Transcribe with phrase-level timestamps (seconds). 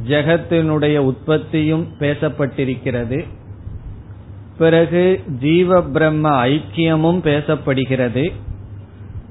[0.09, 3.25] ஜெகத்தினுடைய உற்பத்தியும் பேசப்பட்டிருக்கிறது.
[4.59, 8.33] பிறகு ஜீவ பிரம்ம ஐக்கியமும் பேசப்படுகிறது.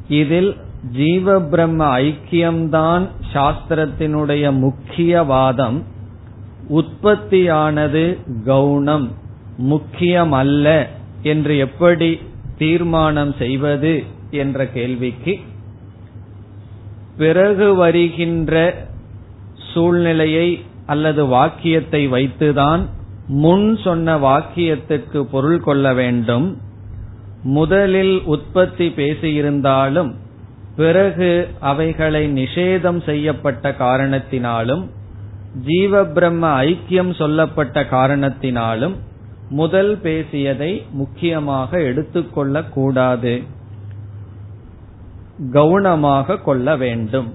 [0.08, 0.56] இதில்
[0.92, 5.84] ஜீவ பிரம்ம ஐக்கியம்தான் சாஸ்திரத்தினுடைய முக்கிய வாதம்.
[6.70, 9.08] உற்பத்தியானது கவுனம்
[9.58, 10.90] முக்கியம் அல்ல
[11.24, 12.20] என்று எப்படி
[12.58, 15.34] தீர்மானம் செய்வது என்ற கேள்விக்கு
[17.18, 18.54] பிறகு வருகின்ற
[19.74, 20.48] சூழ்நிலையை
[20.86, 22.84] அல்லது வாக்கியத்தை வைத்துதான்
[23.28, 26.58] முன் சொன்ன வாக்கியத்துக்கு பொருள் கொள்ள வேண்டும்.
[27.44, 30.14] முதலில் உற்பத்தி பேசியிருந்தாலும்
[30.76, 34.86] பிறகு அவைகளை நிஷேதம் செய்யப்பட்ட காரணத்தினாலும்
[35.66, 38.96] ஜீவ பிரம்ம ஐக்கியம் சொல்லப்பட்ட காரணத்தினாலும்
[39.50, 43.44] முதல் பேசியதை முக்கியமாக எடுத்துக்கொள்ளக்கூடாது
[45.52, 47.34] கவனமாக கொள்ள வேண்டும்.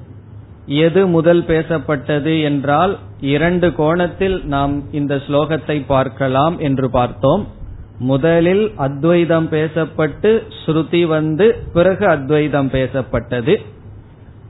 [0.70, 7.46] எது முதல் பேசப்பட்டது என்றால் இரண்டு கோணத்தில் நாம் இந்த ஸ்லோகத்தை பார்க்கலாம் என்று பார்த்தோம்.
[7.98, 13.56] முதலில் அத்வைதம் பேசப்பட்டு ஸ்ருதி வந்து பிறகு அத்வைதம் பேசப்பட்டது.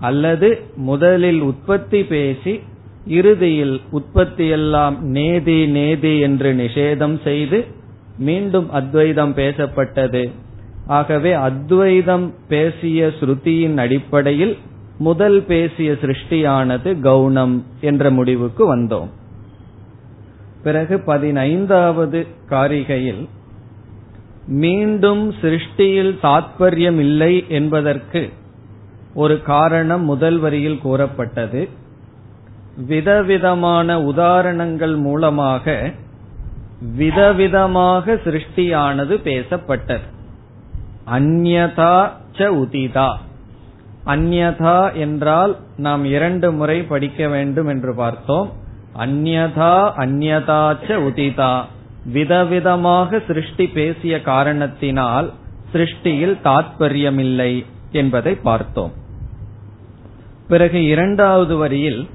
[0.00, 2.60] அல்லது முதலில் உற்பத்தி பேசி
[3.06, 7.64] இறுதியில் உற்பத்தியெல்லாம் நேதி நேதி என்று நிஷேதம் செய்து
[8.18, 10.30] மீண்டும் அத்வைதம் பேசப்பட்டது.
[10.86, 14.56] ஆகவே அத்வைதம் பேசிய ஸ்ருதியின் அடிப்படையில்
[15.00, 19.10] முதல் பேசிய சிருஷ்டியானது கவுனம் என்ற முடிவுக்கு வந்தோம்.
[20.62, 23.28] பிறகு பதினைந்தாவது காரிகையில்
[24.46, 28.32] மீண்டும் சிருஷ்டியில் தாத்பரியம் இல்லை என்பதற்கு
[29.14, 31.68] ஒரு காரணம் முதல் வரியில் கூறப்பட்டது.
[32.86, 35.92] விதவிதமான உதாரணங்கள் மூலமாக
[36.98, 40.06] விதவிதமாக சிருஷ்டியானது பேசப்பட்டது.
[41.10, 41.96] அந்யதா
[42.38, 43.10] ச உதிதா.
[44.10, 48.48] அந்யதா என்றால் நாம் இரண்டு முறை படிக்க வேண்டும் என்று பார்த்தோம்.
[48.98, 51.54] அந்யதா அந்யதா ச உதிதா.
[52.12, 55.32] விதவிதமாக சிருஷ்டி பேசிய காரணத்தினால்
[55.72, 58.92] சிருஷ்டியில் தாத்பரியமில்லை என்பதை பார்த்தோம்.
[60.48, 62.08] பிறகு இரண்டாவது வரியில்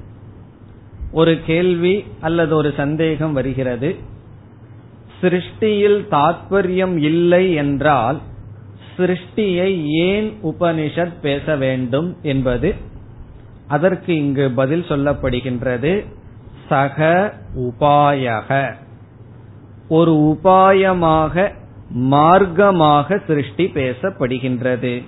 [1.12, 3.96] ஒரு கேள்வி அல்லது ஒரு சந்தேகம் வருகிறது.
[5.22, 8.18] சிருஷ்டியில் தாத்பரியம் இல்லை என்றால்
[8.98, 12.76] சிருஷ்டியை ஏன் உபனிஷத் பேச வேண்டும் என்பது
[13.68, 16.06] அதற்கு இங்கு பதில் சொல்லப்படுகின்றது.
[16.70, 18.74] சக உபாயக.
[19.90, 21.54] ஒரு உபாயமாக
[21.98, 25.04] மார்க்கமாக சிருஷ்டி பேசப்படுகின்றது.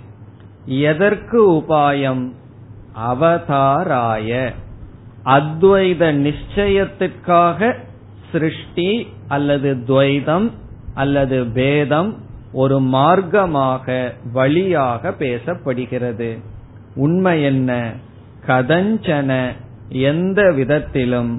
[0.66, 2.32] எதற்கு உபாயம்?
[3.10, 4.54] அவதாராய.
[5.26, 7.76] அத்வைத நிச்சயத்திற்காக
[8.32, 10.52] சிருஷ்டி அல்லது துவைதம்
[10.94, 12.26] அல்லது பேதம்
[12.58, 13.96] ஒரு மார்க்கமாக
[14.34, 16.30] வழியாக பேசப்படுகிறது.
[16.96, 17.94] உண்மை என்ன?
[18.48, 19.30] கதஞ்சன
[19.90, 21.32] எந்த விதத்திலும்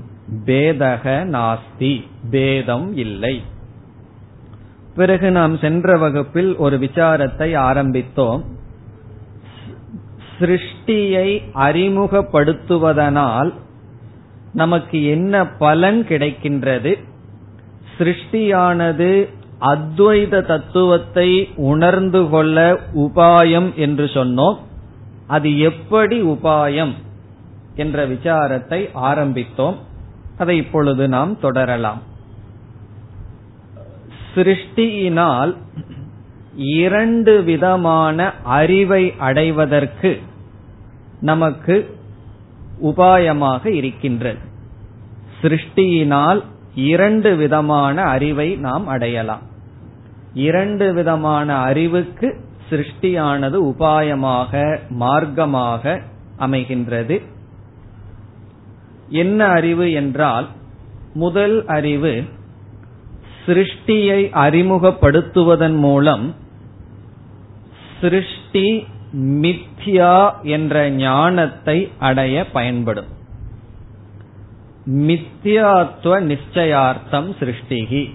[0.46, 1.94] பேதக நாஸ்தி
[2.30, 3.36] பேதம் இல்லை.
[4.94, 8.42] பிறகு நாம் சென்ற வகுப்பில் ஒரு விசாரத்தை ஆரம்பித்தோம்.
[10.38, 13.52] சிருஷ்டியை அறிமுகப்படுத்துவதனால்
[14.52, 16.92] நமக்கு என்ன பலன் கிடைக்கின்றது?
[17.98, 19.10] சிருஷ்டியானது
[19.60, 24.56] அத்வைத தத்துவத்தை உணர்ந்து கொள்ள உபாயம் என்று சொன்னோம்.
[25.26, 26.92] அது எப்படி உபாயம்
[27.74, 29.74] என்ற விசாரத்தை ஆரம்பித்தோம்.
[30.38, 32.02] அதை இப்பொழுது நாம் தொடரலாம்.
[34.34, 35.56] சிருஷ்டியினால்
[36.56, 40.20] இரண்டு விதமான அறிவை அடைவதற்கு
[41.20, 41.98] நமக்கு
[42.82, 44.38] உபாயமாக இருக்கின்றது.
[45.42, 49.42] சிருஷ்டியினால் இரண்டு விதமான அறிவை நாம் அடையலாம்.
[50.34, 56.00] இரண்டு விதமான அறிவுக்கு சிருஷ்டியானது உபாயமாக மார்க்கமாக
[56.38, 57.22] அமைகின்றது.
[59.08, 60.48] என்ன அறிவு என்றால்
[61.14, 62.24] முதல் அறிவு
[63.46, 66.34] சிருஷ்டியை அறிமுகப்படுத்துவதன் மூலம்
[68.00, 73.16] சிருஷ்டி மித்யா என்ற ஞானத்தை அடைய பயன்படும்.
[74.90, 78.14] மித்யாத்துவ நிச்சயார்த்தம் சிருஷ்டிகி.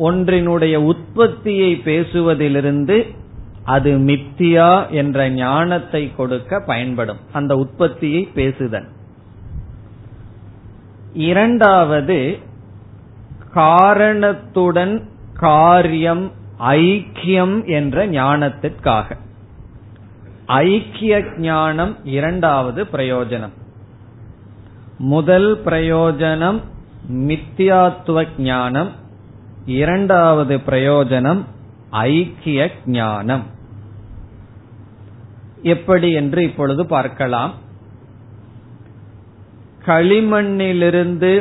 [0.00, 3.14] ஒன்றினுடைய உற்பத்தியை பேசுவதிலிருந்து
[3.62, 7.16] அது மித்தியா என்ற ஞானத்தை கொடுக்க பயன்படும்.
[7.32, 8.88] அந்த உற்பத்தியை பேசுதல்.
[11.12, 12.38] இரண்டாவது
[13.52, 19.16] காரணத்துடன் காரியம் ஐக்கியம் என்ற ஞானத்திற்காக.
[20.46, 23.62] ஐக்கிய ஞானம் இரண்டாவது பிரயோஜனம்.
[25.04, 26.58] முதல் பிரயோஜனம்
[27.12, 28.90] மித்தியாத்துவ ஞானம்
[29.66, 31.40] இரண்டாவது பிரயோஜனம்
[31.90, 33.42] ஐக்கிய ஞானம்.
[35.62, 37.52] எப்படி என்று இப்பொழுது பார்க்கலாம்.
[39.86, 41.32] களிமண்ணிலிருந்து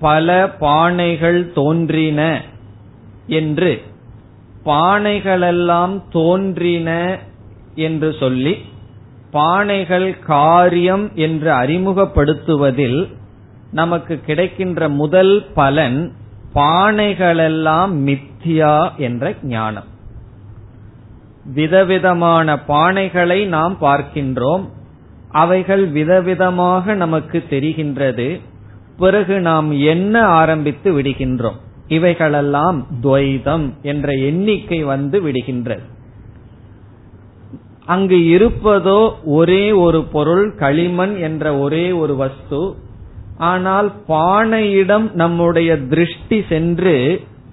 [0.00, 2.40] பல பானைகள் தோன்றின
[3.26, 3.82] என்று
[4.64, 7.18] பானைகளெல்லாம் தோன்றின
[7.74, 8.54] என்று சொல்லி
[9.32, 13.14] பானைகள் காரியம் என்று அறிமுகப்படுத்துவதில்
[13.72, 16.12] நமக்கு கிடைக்கின்ற முதல் பலன்
[16.54, 19.84] பானைகளெல்லாம் மித்தியா என்ற ஞானம்.
[21.44, 24.68] விதவிதமான பானைகளை நாம் பார்க்கின்றோம்.
[25.28, 28.40] அவைகள் விதவிதமாக நமக்கு தெரிகின்றது.
[28.96, 31.56] பிறகு நாம் என்ன ஆரம்பித்து விடுகின்றோம்?
[31.88, 35.82] இவைகளெல்லாம் துவைதம் என்ற எண்ணிக்கை வந்து விடுகின்றது.
[37.92, 39.00] அங்கு இருப்பதோ
[39.38, 42.60] ஒரே ஒரு பொருள் களிமண் என்ற ஒரே ஒரு வஸ்து.
[43.50, 46.96] ஆனால் பானையிடம் நம்முடைய திருஷ்டி சென்று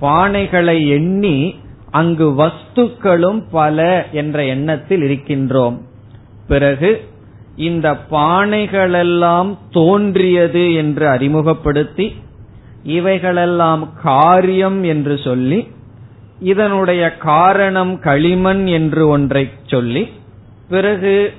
[0.01, 1.37] பானைகளை எண்ணி
[1.91, 3.77] அங்கு வஸ்துக்களும் பல
[4.11, 5.77] என்ற எண்ணத்தில் இருக்கின்றோம்.
[6.47, 6.89] பிறகு
[7.69, 12.07] இந்த பானைகளெல்லாம் தோன்றியது என்று அறிமுகப்படுத்தி
[12.95, 15.59] இவைகளெல்லாம் காரியம் என்று சொல்லி
[16.51, 20.03] இதனுடைய காரணம் களிமண் என்று ஒன்றை சொல்லி
[20.69, 21.33] பிறகு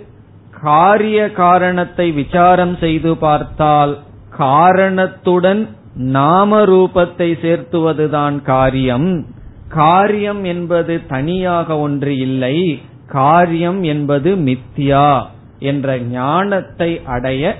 [0.60, 3.98] காரிய காரணத்தை விசாரம் செய்து பார்த்தால்
[4.36, 9.26] காரணத்துடன் நாம ரூபத்தை சேர்த்துவதுதான் காரியம்.
[9.68, 12.82] காரியம் என்பது தனியாக ஒன்று இல்லை.
[13.06, 15.22] காரியம் என்பது மித்யா
[15.58, 17.56] என்ற ஞானத்தை அடைய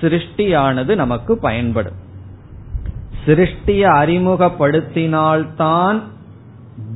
[0.00, 2.04] சிருஷ்டியானது நமக்கு பயன்படும்.
[3.26, 6.00] சிருஷ்டியை அறிமுகப்படுத்தினால்தான்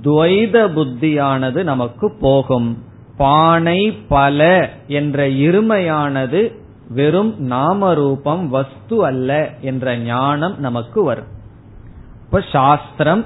[0.02, 2.78] துவைத புத்தியானது நமக்கு போகும்.
[3.20, 4.38] பானை பல
[4.86, 6.40] என்ற இருமையானது
[6.88, 11.28] வெறும் நாம ரூபம் வஸ்து அல்ல என்ற ஞானம் நமக்கு வரும்.
[12.24, 13.24] இப்ப சாஸ்திரம்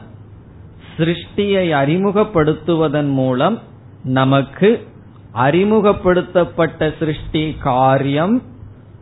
[0.97, 3.59] சிருஷ்டியை அறிமுகப்படுத்துவதன் மூலம்
[4.05, 4.87] நமக்கு
[5.33, 8.43] அறிமுகப்படுத்தப்பட்ட சிருஷ்டி காரியம்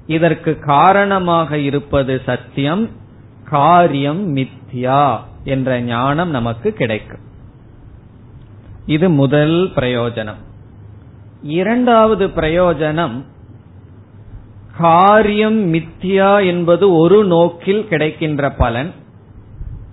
[0.07, 2.89] இதற்கு காரணமாக இருப்பது சத்தியம்
[3.51, 7.27] காரியம் மித்யா என்ற ஞானம் நமக்கு கிடைக்கும்.
[8.87, 10.43] இது முதல் பிரயோஜனம்.
[11.43, 13.15] இரண்டாவது பிரயோஜனம்
[14.79, 18.91] காரியம் மித்யா என்பது ஒரு நோக்கில் கிடைக்கின்ற பலன்.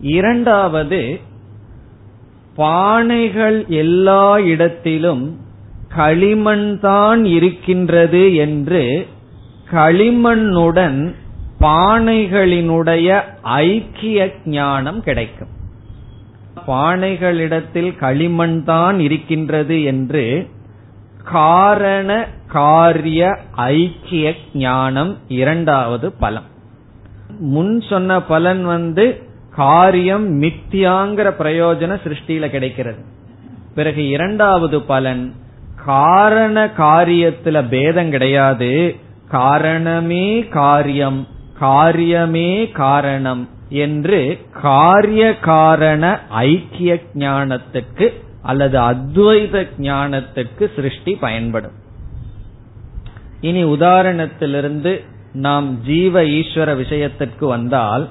[0.01, 1.19] இரண்டாவது
[2.57, 5.23] பானைகள் எல்லா இடத்திலும்
[5.95, 9.07] களிமண் தான் இருக்கின்றது என்று
[9.71, 11.13] களிமண்ணுடன்
[11.59, 15.51] பானைகளினுடைய ஐக்கிய ஞானம் கிடைக்கும்.
[16.67, 20.47] பானைகளிடத்தில் களிமண் தான் இருக்கின்றது என்று
[21.31, 26.43] காரண காரிய ஐக்கிய ஞானம் இரண்டாவது பலம்.
[27.39, 29.23] முன் சொன்ன பலன் வந்து
[29.55, 33.03] காரியம் மித்தியாங்கிற பிரயோஜன சிருஷ்டியில கிடைக்கிறது.
[33.75, 35.33] பிறகு இரண்டாவது பலன்
[35.85, 38.95] காரண காரியத்துல பேதம் கிடையாது.
[39.29, 41.27] காரணமே காரியம்
[41.61, 51.71] காரியமே காரணம் என்று காரிய காரண ஐக்கிய ஞானத்துக்கு அல்லது அத்வைத ஞானத்திற்கு சிருஷ்டி பயன்படும்.
[53.41, 58.09] இனி உதாரணத்திலிருந்து நாம் ஜீவ ஈஸ்வர விஷயத்திற்கு வந்தால்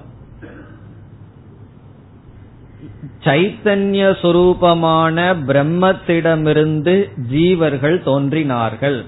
[3.24, 6.94] சைத்தன்ய சொரூபமான பிரம்மத்திடமிருந்து
[7.32, 9.04] ஜீவர்கள் தோன்றினார்கள்.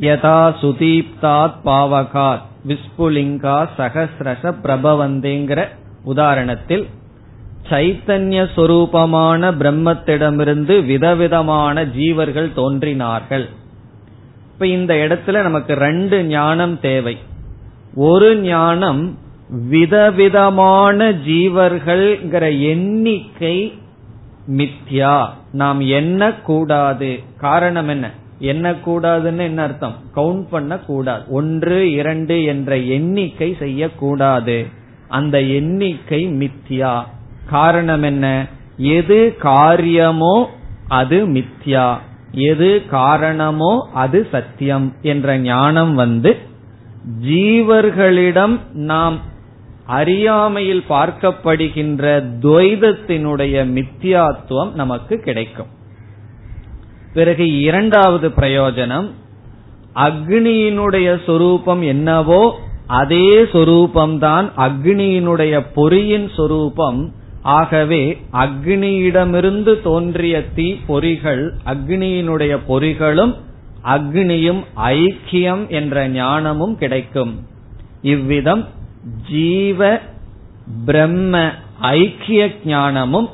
[0.00, 5.68] யதா சுதீப்தாத் பாவகாத் விஸ்புலிங்கா சகசிரச பிரபவந்தேங்கிற
[6.06, 6.84] உதாரணத்தில்
[7.70, 13.48] சைத்தன்ய சொரூபமான பிரம்மத்திடமிருந்து விதவிதமான ஜீவர்கள் தோன்றினார்கள்.
[14.52, 17.18] இப்ப இந்த இடத்துல நமக்கு ரெண்டு ஞானம் தேவை.
[17.94, 19.18] ஒரு ஞானம்
[19.68, 23.72] விதவிதமான ஜீவர்கள்ங்கிற எண்ணிக்கை
[24.48, 25.26] மித்யா.
[25.52, 28.10] நாம் என்ன கூடாது காரணம் என்ன?
[28.40, 29.94] எண்ணக்கூடாதுன்னு என்ன அர்த்தம்?
[30.14, 34.66] கவுண்ட் பண்ண கூடாது ஒன்று இரண்டு என்ற எண்ணிக்கை செய்யக்கூடாது.
[35.08, 37.02] அந்த எண்ணிக்கை மித்யா.
[37.52, 38.26] காரணம் என்ன
[38.76, 40.34] எது காரியமோ
[41.00, 41.88] அது மித்யா.
[42.50, 46.32] எது காரணமோ அது சத்தியம் என்ற ஞானம் வந்து
[47.26, 48.56] ஜீவர்களிடம்
[48.90, 49.16] நாம்
[49.86, 52.04] அறியாமையில் பார்க்கப்படுகின்ற
[52.42, 55.70] துவைதத்தினுடைய மித்தியாத்துவம் நமக்கு கிடைக்கும்.
[57.14, 59.08] பிறகு இரண்டாவது பிரயோஜனம்
[59.94, 62.42] அக்னியினுடைய சொரூபம் என்னவோ
[62.86, 67.00] அதே சொரூபம்தான் அக்னியினுடைய பொறியின் சொரூபம்
[67.42, 73.34] ஆகவே அக்னியிடமிருந்து தோன்றிய தீ பொறிகள் அக்னியினுடைய பொறிகளும்
[73.84, 77.46] அக்னியும் ஐக்கியம் என்ற ஞானமும் கிடைக்கும்.
[78.02, 78.66] இவ்விதம்
[79.30, 80.00] ஜீவ
[80.84, 83.28] பிரம்ம ஐக்கிய ஞானமும்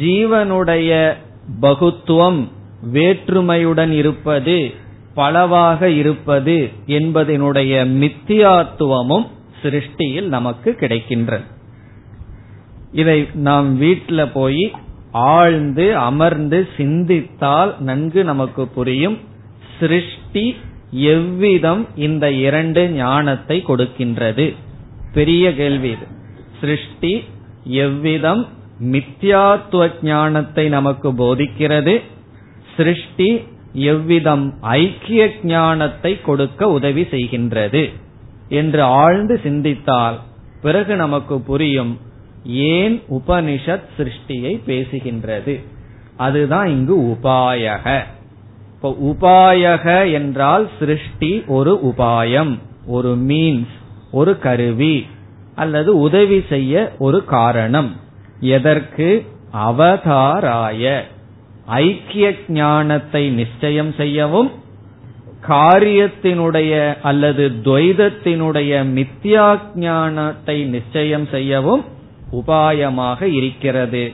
[0.00, 1.14] ஜீவனுடைய
[1.60, 2.48] பகுத்துவம்
[2.92, 4.74] வேற்றுமையுடன் இருப்பது
[5.14, 9.26] பலவாக இருப்பது என்பதனுடைய மித்தியாத்துவமும்
[9.62, 11.52] சிருஷ்டியில் நமக்கு கிடைக்கின்றது
[12.94, 14.64] இதை நாம் வீட்டில் போய்
[15.12, 19.16] ஆழ்ந்து அமர்ந்து சிந்தித்தால் நன்கு நமக்கு புரியும்
[19.78, 20.56] சிருஷ்டி
[20.90, 24.46] எவ்விதம் இந்த இரண்டு ஞானத்தை கொடுக்கின்றது.
[25.12, 26.06] பெரிய கேள்வி இது.
[26.60, 27.12] சிருஷ்டி
[27.84, 28.42] எவ்விதம்
[28.92, 31.94] மித்யாத்துவ ஞானத்தை நமக்கு போதிக்கிறது?
[32.76, 33.28] சிருஷ்டி
[33.72, 37.84] எவ்விதம் ஐக்கிய ஞானத்தை கொடுக்க உதவி செய்கின்றது?
[38.48, 40.18] என்று ஆழ்ந்து சிந்தித்தால்
[40.62, 41.92] பிறகு நமக்கு புரியும்
[42.44, 45.64] ஏன் உபனிஷத் சிருஷ்டியை பேசுகின்றது?
[46.16, 48.02] அதுதான் இங்கு உபாயக.
[48.74, 53.72] இப்போ உபாயக என்றால் சிருஷ்டி ஒரு உபாயம் ஒரு மீன்ஸ்
[54.10, 55.06] ஒரு கருவி
[55.54, 57.96] அல்லது உதவி செய்ய ஒரு காரணம்.
[58.40, 59.26] எதற்கு?
[59.54, 61.00] அவதாராய.
[61.66, 64.50] ஐக்கிய ஞானத்தை நிச்சயம் செய்யவும்
[65.48, 71.84] காரியத்தினுடைய அல்லது துவைதத்தினுடைய மித்யா ஞானத்தை நிச்சயம் செய்யவும்
[72.32, 74.12] உபாயமாக இருக்கிறது.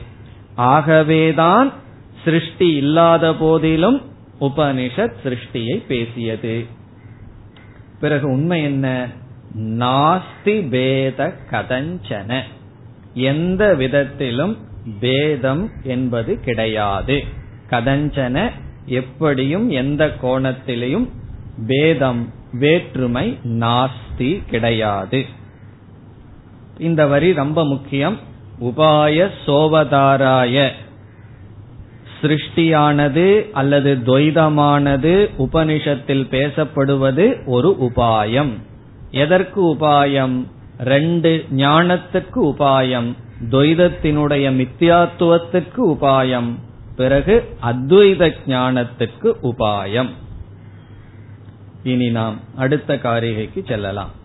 [0.55, 1.73] ஆகவேதான்
[2.23, 4.01] சிருஷ்டி இல்லாத போதிலும்
[4.39, 6.65] உபனிஷத் சிருஷ்டியை பேசியது.
[7.99, 9.07] பிறகு உண்மை என்ன?
[9.57, 12.41] நாஸ்தி பேத கதஞ்சன.
[13.13, 14.57] எந்த விதத்திலும்
[14.99, 17.23] பேதம் என்பது கிடையாது.
[17.69, 18.49] கதஞ்சன
[18.85, 21.09] எப்படியும் எந்த கோணத்திலையும்
[21.67, 25.25] பேதம் வேற்றுமை நாஸ்தி கிடையாது.
[26.81, 28.17] இந்த வரி ரொம்ப முக்கியம்.
[28.61, 30.69] உபாய சோவதாராய.
[32.21, 38.49] சிருஷ்டியானது அல்லது துவைதமானது உபனிஷத்தில் பேசப்படுவது ஒரு உபாயம்.
[39.11, 40.45] எதற்கு உபாயம்?
[40.79, 43.13] ரெண்டு ஞானத்துக்கு உபாயம்.
[43.49, 46.55] துவைதத்தினுடைய மித்தியாத்துவத்துக்கு உபாயம்.
[46.95, 50.09] பிறகு அத்வைத ஞானத்துக்கு உபாயம்.
[51.83, 54.19] இனி நாம் அடுத்த காரிகைக்கு செல்லலாம்.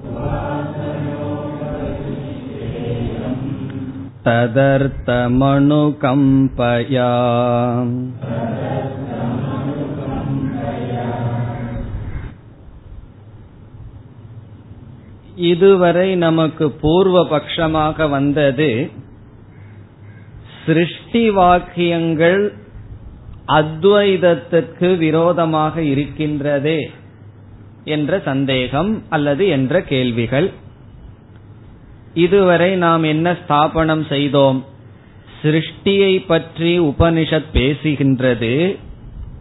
[4.24, 7.12] तदर्थमनुकम्पया
[15.44, 18.90] இதுவரை நமக்கு பூர்வ பட்சமாக வந்தது
[20.64, 22.52] சிருஷ்டி வாக்கியங்கள்
[23.52, 26.90] அத்வைதத்திற்கு விரோதமாக இருக்கின்றதே
[27.84, 30.52] என்ற சந்தேகம் அல்லது என்ற கேள்விகள்
[32.13, 34.65] இதுவரை நாம் என்ன ஸ்தாபனம் செய்தோம்?
[35.41, 38.77] சிருஷ்டியை பற்றி உபனிஷத் பேசுகின்றது.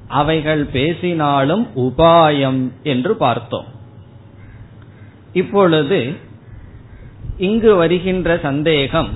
[0.09, 3.65] அவைகள் பேசினாலும் உபாயம் என்று பார்த்தோம்.
[5.33, 6.13] இப்பொழுது
[7.39, 9.09] இங்கு வருகின்ற சந்தேகம்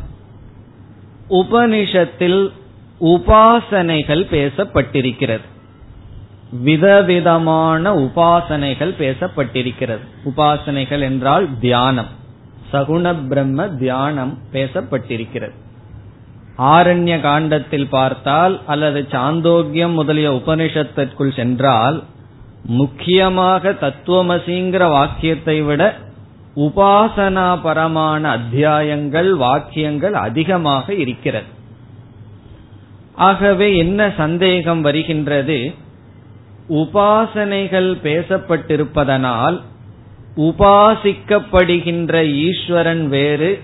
[1.30, 2.50] உபனிஷத்தில்
[3.00, 5.40] உபாசனைகள் பேசப்பட்டிருக்கிறது.
[6.50, 10.00] விதவிதமான உபாசனைகள் பேசப்பட்டிருக்கிறது.
[10.25, 12.21] உபாசனைகள் என்றால் தியானம்.
[12.73, 15.55] சகுண பிரம்ம தியானம் பேசப்பட்டிருக்கிறது.
[16.59, 22.02] ஆரண்ய காண்டத்தில் பார்த்தால் அல்லது சாந்தோக்கியம் முதலிய உபனிஷத்திற்குள் சென்றால்
[22.64, 25.97] முக்கியமாக தத்துவமசிங்கிற வாக்கியத்தை விட
[26.57, 31.47] உபாசனாபரமான அத்தியாயங்கள் வாக்கியங்கள் அதிகமாக இருக்கிறது.
[33.14, 35.75] ஆகவே என்ன சந்தேகம் வருகின்றது?
[36.69, 39.61] உபாசனைகள் பேசப்பட்டிருப்பதனால்
[40.37, 43.61] உபாசிக்கப்படுகின்ற ஈஸ்வரன் வேறு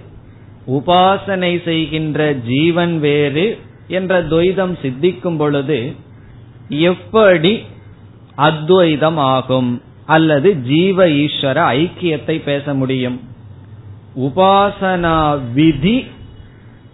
[0.67, 3.59] உபாசனை செய்கின்ற ஜீவன் வேறு
[3.89, 5.95] என்ற துவைதம் சித்திக்கும் பொழுது
[6.69, 7.63] எப்படி
[8.35, 13.21] அத்வைதம் ஆகும் அல்லது ஜீவ ஈஸ்வர ஐக்கியத்தை பேச முடியும்?
[14.17, 16.05] உபாசனா விதி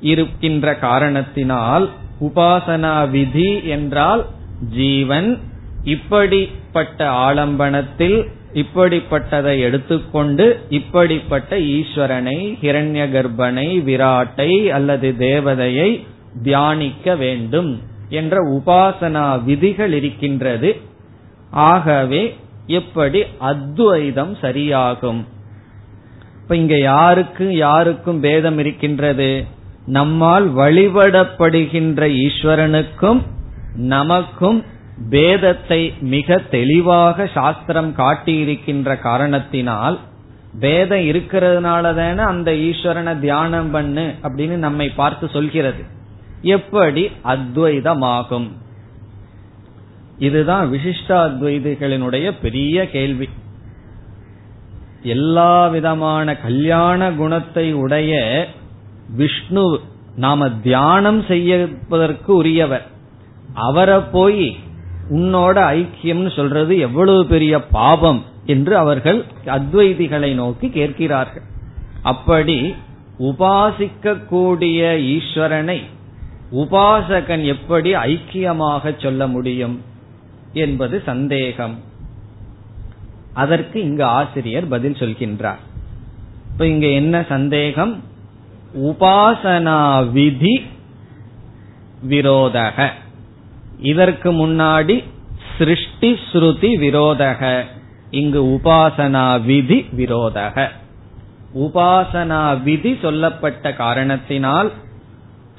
[0.01, 1.91] இருக்கின்ற காரணத்தினால்
[2.21, 4.27] உபாசனா விதி என்றால்
[4.71, 5.39] ஜீவன்
[5.85, 16.07] இப்படிப்பட்ட ஆலம்பனத்தில் இப்படிப்பட்டதை எடுத்துக்கொண்டு இப்படிப்பட்ட ஈஸ்வரனை ஹிரண்ய கர்ப்பனை விராட்டை அல்லது தேவதையை
[16.43, 20.77] தியானிக்க வேண்டும் என்ற உபாசனா விதிகள் இருக்கின்றது.
[21.51, 25.25] ஆகவே எப்படி அத்வைதம் சரியாகும்?
[26.43, 29.45] இப்ப இங்க யாருக்கும் யாருக்கும் பேதம் இருக்கின்றது?
[29.87, 33.21] நம்மால் வழிபடப்படுகின்ற ஈஸ்வரனுக்கும்
[33.77, 34.65] நமக்கும்
[35.11, 39.99] பேதத்தை மிக தெளிவாக சாஸ்திரம் காட்டியிருக்கின்ற காரணத்தினால்
[40.61, 45.85] பேதம் இருக்கிறதுனால தானே அந்த ஈஸ்வரனை தியானம் பண்ணு அப்படின்னு நம்மை பார்த்து சொல்கிறது.
[46.43, 47.11] எப்படி?
[47.25, 48.51] அத்வைதமாகும்.
[50.19, 53.29] இதுதான் விசிஷ்டாத்வைதிகளினுடைய பெரிய கேள்வி.
[55.03, 58.47] எல்லா விதமான கல்யாண குணத்தை உடைய
[59.09, 59.81] விஷ்ணு
[60.17, 62.87] நாம தியானம் செய்யப்பதற்கு உரியவர்.
[63.55, 64.57] அவரை போய்
[65.11, 71.43] உன்னோட ஐக்கியம்னு சொல்றது எவ்வளவு பெரிய பாபம் என்று அவர்கள் அத்வைதிகளை நோக்கி கேட்கிறார்கள்.
[72.03, 72.75] அப்படி
[73.19, 75.83] உபாசிக்க கூடிய ஈஸ்வரனை
[76.53, 79.83] உபாசகன் எப்படி ஐக்கியமாக சொல்ல முடியும்
[80.53, 81.79] என்பது சந்தேகம்.
[83.33, 85.59] அதற்கு இங்கு ஆசிரியர் பதில் சொல்கின்றார்.
[86.53, 88.03] இப்ப இங்க என்ன சந்தேகம்?
[88.75, 90.63] உபாசனா விதி
[92.09, 92.89] விரோதக.
[93.79, 95.05] இதற்கு முன்னாடி
[95.59, 97.65] சிருஷ்டி ஸ்ருதி விரோதக.
[98.11, 100.69] இங்கு உபாசனா விதி விரோதக.
[101.55, 104.73] உபாசனா விதி சொல்லப்பட்ட காரணத்தினால்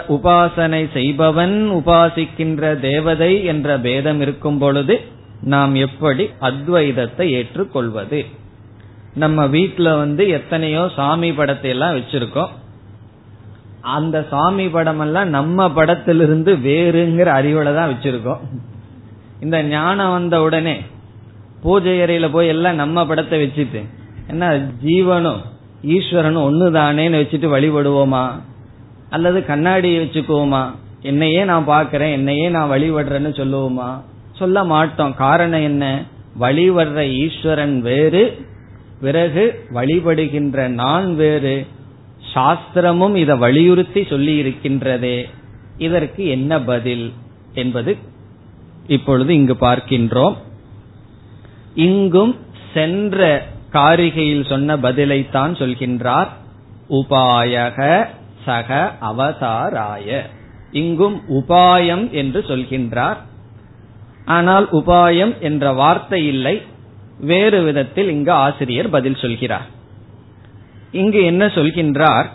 [0.08, 5.02] உபாசனை செய்பவன் உபாசிக்கின்ற தேவதை என்ற பேதம் இருக்கும் பொழுது
[5.42, 8.26] நாம் எப்படி அத்வைதத்தை ஏற்றுக்கொள்வது?
[9.14, 12.50] நம்ம வீட்டுல வந்து எத்தனையோ சாமி படத்தை எல்லாம் வச்சிருக்கோம்.
[13.86, 18.38] அந்த சாமி படம் எல்லாம் நம்ம படத்திலிருந்து வேறுங்கிற அறிவுல தான் வச்சிருக்கோம்.
[19.40, 20.82] இந்த ஞானம் வந்த உடனே
[21.62, 23.82] பூஜை அறையில போய் எல்லாம் நம்ம படத்தை வச்சுட்டு
[24.28, 25.42] என்ன ஜீவனும்
[25.84, 28.26] ஈஸ்வரனும் ஒண்ணுதானேன்னு வச்சுட்டு வழிபடுவோமா?
[29.10, 30.64] அல்லது கண்ணாடியை வச்சுக்குவோமா?
[31.02, 34.02] என்னையே நான் பாக்கிறேன் என்னையே நான் வழிபடுறேன்னு சொல்லுவோமா?
[34.32, 35.16] சொல்ல மாட்டோம்.
[35.16, 36.04] காரணம் என்ன?
[36.40, 38.46] வழிபடுற ஈஸ்வரன் வேறு
[39.02, 41.68] பிறகு வழிபடுகின்ற நான் வேறு.
[42.36, 45.30] சாஸ்திரமும் இதை வலியுறுத்தி சொல்லி இருக்கின்றதே
[45.78, 47.14] இதற்கு என்ன பதில்
[47.54, 47.98] என்பது
[48.88, 50.38] இப்பொழுது இங்கு பார்க்கின்றோம்.
[51.76, 52.36] இங்கும்
[52.74, 56.28] சென்ற காரிகையில் சொன்ன பதிலைத்தான் சொல்கின்றார்.
[56.90, 58.08] உபாயக
[58.46, 60.22] சக அவதாராய.
[60.72, 63.18] இங்கும் உபாயம் என்று சொல்கின்றார்.
[64.26, 66.62] ஆனால் உபாயம் என்ற வார்த்தை இல்லை.
[67.20, 69.74] வேறு விதத்தில் இங்கு ஆசிரியர் பதில் சொல்கிறார்.
[70.96, 72.28] இங்கு என்ன சொல்கின்றார்?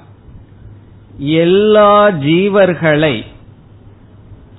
[1.19, 3.15] எல்லா ஜீவர்களை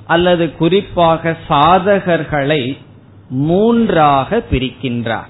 [0.06, 2.78] அல்லது குறிப்பாக சாதகர்களை
[3.30, 5.30] மூன்றாக பிரிக்கின்றார்.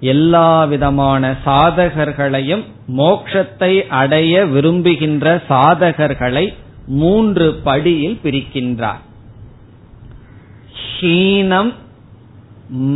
[0.00, 2.64] எல்லா விதமான சாதகர்களையும்
[2.96, 6.46] மோக்ஷத்தை அடைய விரும்புகின்ற சாதகர்களை
[7.00, 9.02] மூன்று படியில் பிரிக்கின்றார்.
[11.00, 11.72] ஹீனம்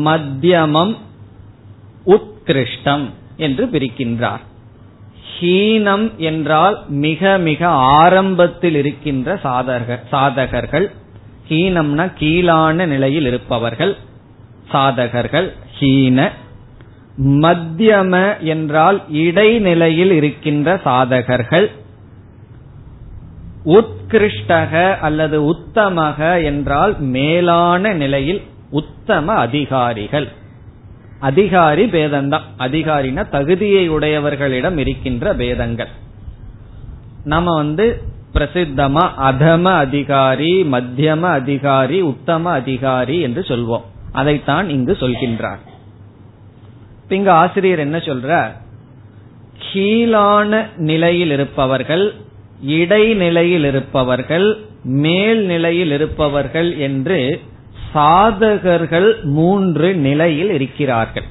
[0.05, 0.97] மத்தியமம்
[2.07, 3.07] உத்கிருஷ்டம்.
[3.37, 4.41] என்று பிரிக்கின்றார்.
[5.41, 10.91] ஹீனம் என்றால் மிக மிக ஆரம்பத்தில் இருக்கின்ற சாதகர்கள்.
[11.49, 13.97] ஹீனம்னா கீழான நிலையில் இருப்பவர்கள்.
[14.73, 16.31] சாதகர்கள் ஹீன.
[17.19, 21.71] மத்தியம என்றால் இடைநிலையில் இருக்கின்ற சாதகர்கள்.
[23.65, 30.29] உத்கிருஷ்டக அல்லது உத்தமக என்றால் மேலான நிலையில் உத்தம அதிகாரிகள்.
[31.19, 35.89] அதிகாரி பேதம்தான் அதிகாரினா தகுதியை உடையவர்களிடம் இருக்கின்ற பேதங்கள்.
[37.25, 38.03] நம்ம வந்து
[38.35, 43.83] பிரசித்தமா அதம அதிகாரி மத்தியம அதிகாரி உத்தம அதிகாரி என்று சொல்வோம்.
[44.13, 45.59] அதைத்தான் இங்கு சொல்கின்றார்.
[47.09, 48.53] இங்கு ஆசிரியர் என்ன சொல்ற
[49.73, 52.15] கீழான நிலையில் இருப்பவர்கள்
[52.63, 57.41] இடைநிலையில் இருப்பவர்கள் மேல் நிலையில் இருப்பவர்கள் என்று
[57.97, 61.29] சாதகர்கள் மூன்று நிலையில் இருக்கிறார்கள்.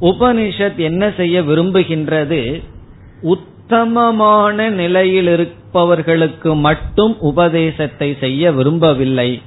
[0.00, 2.62] உபனிஷத் என்ன செய்ய விரும்புகின்றது?
[3.20, 9.42] உத்தமமான நிலையில் இருப்பவர்களுக்கு மட்டும் உபதேசத்தை செய்ய விரும்பவில்லை.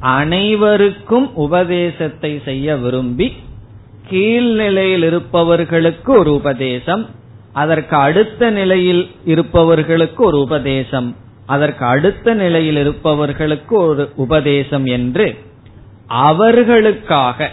[0.00, 3.32] அனைவருக்கும் உபதேசத்தை செய்ய விரும்பி
[4.10, 7.10] கீழ்நிலையில் இருப்பவர்களுக்கு ஒரு உபதேசம்
[7.52, 11.16] அதற்கு அடுத்த நிலையில் இருப்பவர்களுக்கு ஒரு உபதேசம்.
[11.54, 15.26] அதற்கு அடுத்த நிலையில் இருப்பவர்களுக்கு ஒரு உபதேசம் என்று
[16.26, 17.48] அவர்களுக்காக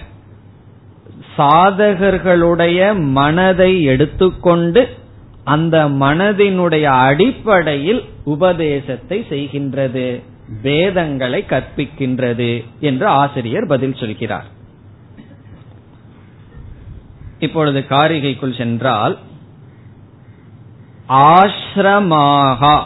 [1.37, 2.79] சாதகர்களுடைய
[3.19, 4.81] மனதை எடுத்துக்கொண்டு
[5.53, 8.01] அந்த மனதினுடைய அடிப்படையில்
[8.33, 10.07] உபதேசத்தை செய்கின்றது
[10.63, 12.51] வேதங்களை கற்பிக்கின்றது
[12.87, 14.47] என்று ஆசிரியர் பதில் சொல்கிறார்.
[17.39, 19.15] இப்பொழுது காரிகைக்குள் சென்றால்
[21.31, 22.77] ஆசிரமாகா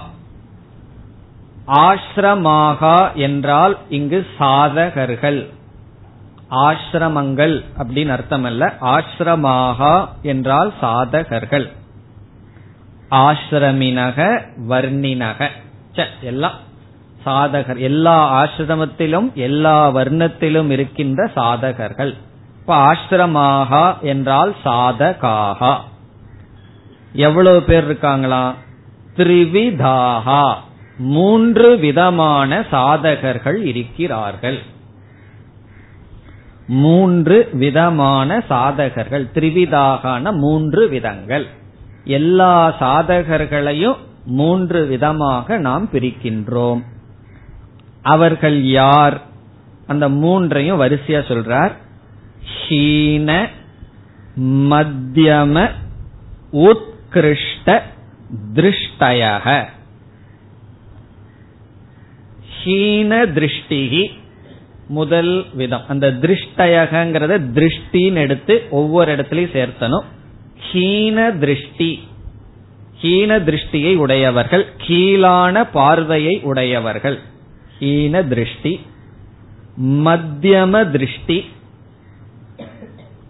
[1.67, 5.49] ஆசிரமாகா என்றால் இங்கு சாதகர்கள்.
[6.51, 11.71] ஆசிரமங்கள் அப்படின்னு அர்த்தம் அல்ல ஆசிரமாகா என்றால் சாதகர்கள்.
[13.11, 15.49] ஆசிரமினக வர்ணினக.
[16.21, 16.53] எல்லாம்
[17.25, 17.77] சாதகர்.
[17.77, 22.17] எல்லா ஆசிரமத்திலும் எல்லா வர்ணத்திலும் இருக்கின்ற சாதகர்கள்.
[22.59, 25.77] இப்ப ஆசிரமாகா என்றால் சாதகாகா.
[27.13, 28.53] எவ்வளவு பேர் இருக்காங்களா?
[29.17, 30.55] திரிவிதாகா.
[30.97, 34.59] மூன்று விதமான சாதகர்கள் இருக்கிறார்கள்.
[36.67, 41.47] மூன்று விதமான சாதகர்கள் திரிவிதாகான மூன்று விதங்கள்.
[42.03, 46.83] எல்லா சாதகர்களையும் மூன்று விதமாக நாம் பிரிக்கின்றோம்.
[48.01, 49.21] அவர்கள் யார்?
[49.87, 51.71] அந்த மூன்றையும் வரிசையா சொல்றார்.
[52.69, 53.47] ஹீன
[54.41, 55.69] மத்தியம
[56.51, 57.81] உத்கிருஷ்ட
[58.53, 59.65] திருஷ்டயக.
[62.65, 64.07] ஹீன திருஷ்டிகி
[64.87, 65.81] முதல் விதம்.
[65.87, 70.03] அந்த திருஷ்டயகங்கிறத திருஷ்டின்னு எடுத்து ஒவ்வொரு இடத்துலயும் சேர்த்தனும்
[70.71, 72.07] ஹீன திருஷ்டி.
[73.01, 77.19] ஹீன திருஷ்டியை உடையவர்கள் கீழான பார்வையை உடையவர்கள்.
[77.79, 78.79] ஹீன திருஷ்டி.
[79.81, 81.45] மத்தியம திருஷ்டி.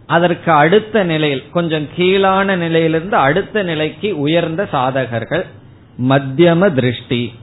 [0.06, 5.46] அதற்கு அடுத்த நிலையில் கொஞ்சம் கீழான நிலையிலிருந்து அடுத்த நிலைக்கு உயர்ந்த சாதகர்கள்.
[6.08, 7.34] மத்தியம திருஷ்டி.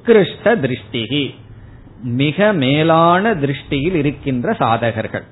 [0.00, 1.34] உத்கிருஷ்ட திருஷ்டிகி.
[2.02, 5.24] மிக மேலான திருஷ்டியில் இருக்கின்ற சாதகர்கள்.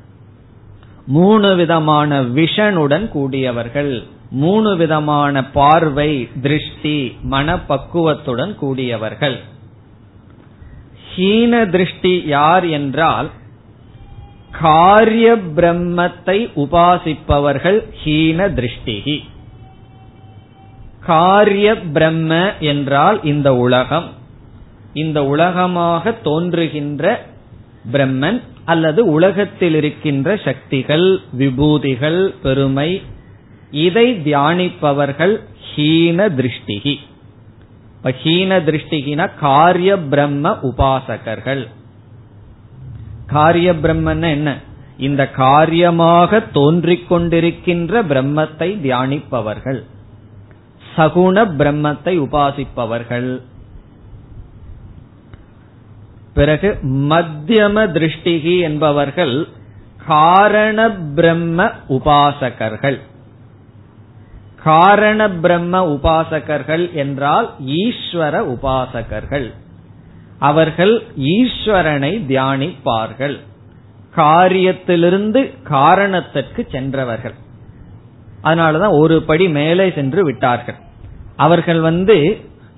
[1.06, 9.40] மூணு விதமான விஷனுடன் கூடியவர்கள் மூணு விதமான பார்வை திருஷ்டி மனப்பக்குவத்துடன் கூடியவர்கள்.
[11.16, 13.30] ஹீன திருஷ்டி யார் என்றால்
[14.60, 19.16] காரிய பிரம்மத்தை உபாசிப்பவர்கள் ஹீன திருஷ்டிகி.
[21.06, 24.16] காரிய பிரம்ம என்றால் இந்த உலகம்.
[25.02, 27.04] இந்த உலகமாக தோன்றுகின்ற
[27.92, 31.08] பிரம்மன் அல்லது உலகத்தில் இருக்கின்ற சக்திகள்
[31.38, 32.90] விபூதிகள் பெருமை
[33.70, 35.34] இதை தியானிப்பவர்கள்
[35.68, 36.94] ஹீன திருஷ்டிகி.
[38.22, 41.62] ஹீன திருஷ்டிகின காரிய பிரம்ம உபாசகர்கள்.
[43.26, 44.48] காரிய பிரம்மன் என்ன?
[44.98, 49.80] இந்த காரியமாக தோன்றிக் கொண்டிருக்கின்ற பிரம்மத்தை தியானிப்பவர்கள்.
[50.96, 53.30] சகுண பிரம்மத்தை உபாசிப்பவர்கள்.
[56.38, 56.68] பிறகு
[57.10, 59.36] மத்தியம திருஷ்டிகி என்பவர்கள்
[60.06, 62.98] காரண பிரம்ம உபாசகர்கள்.
[64.64, 67.48] காரண பிரம்ம உபாசகர்கள் என்றால்
[67.80, 69.46] ஈஸ்வர உபாசகர்கள்.
[70.38, 70.94] அவர்கள்
[71.34, 73.36] ஈஸ்வரனை தியானிப்பார்கள்.
[74.16, 77.36] காரியத்திலிருந்து காரணத்திற்கு சென்றவர்கள்.
[78.44, 80.78] அதனாலதான் ஒரு படி மேலே சென்று விட்டார்கள்.
[81.36, 82.16] அவர்கள் வந்து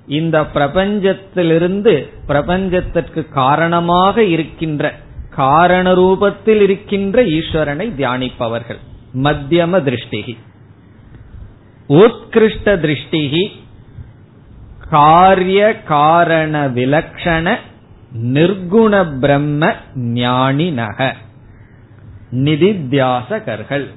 [0.07, 4.95] இந்த பிரபஞ்சத்திலிருந்து பிரபஞ்சத்திற்கு காரணமாக இருக்கின்ற
[5.29, 8.77] காரண ரூபத்தில் இருக்கின்ற ஈஸ்வரனை தியானிப்பவர்கள்.
[9.13, 10.37] மத்தியம திருஷ்டிகி.
[11.87, 13.51] உத்கிருஷ்ட திருஷ்டிகி
[14.89, 17.55] காரிய காரண விலக்ஷண
[18.23, 21.15] நிர்குண பிரம்ம ஞானி நக.
[22.31, 23.87] நிதித்தியாசகர்கள்.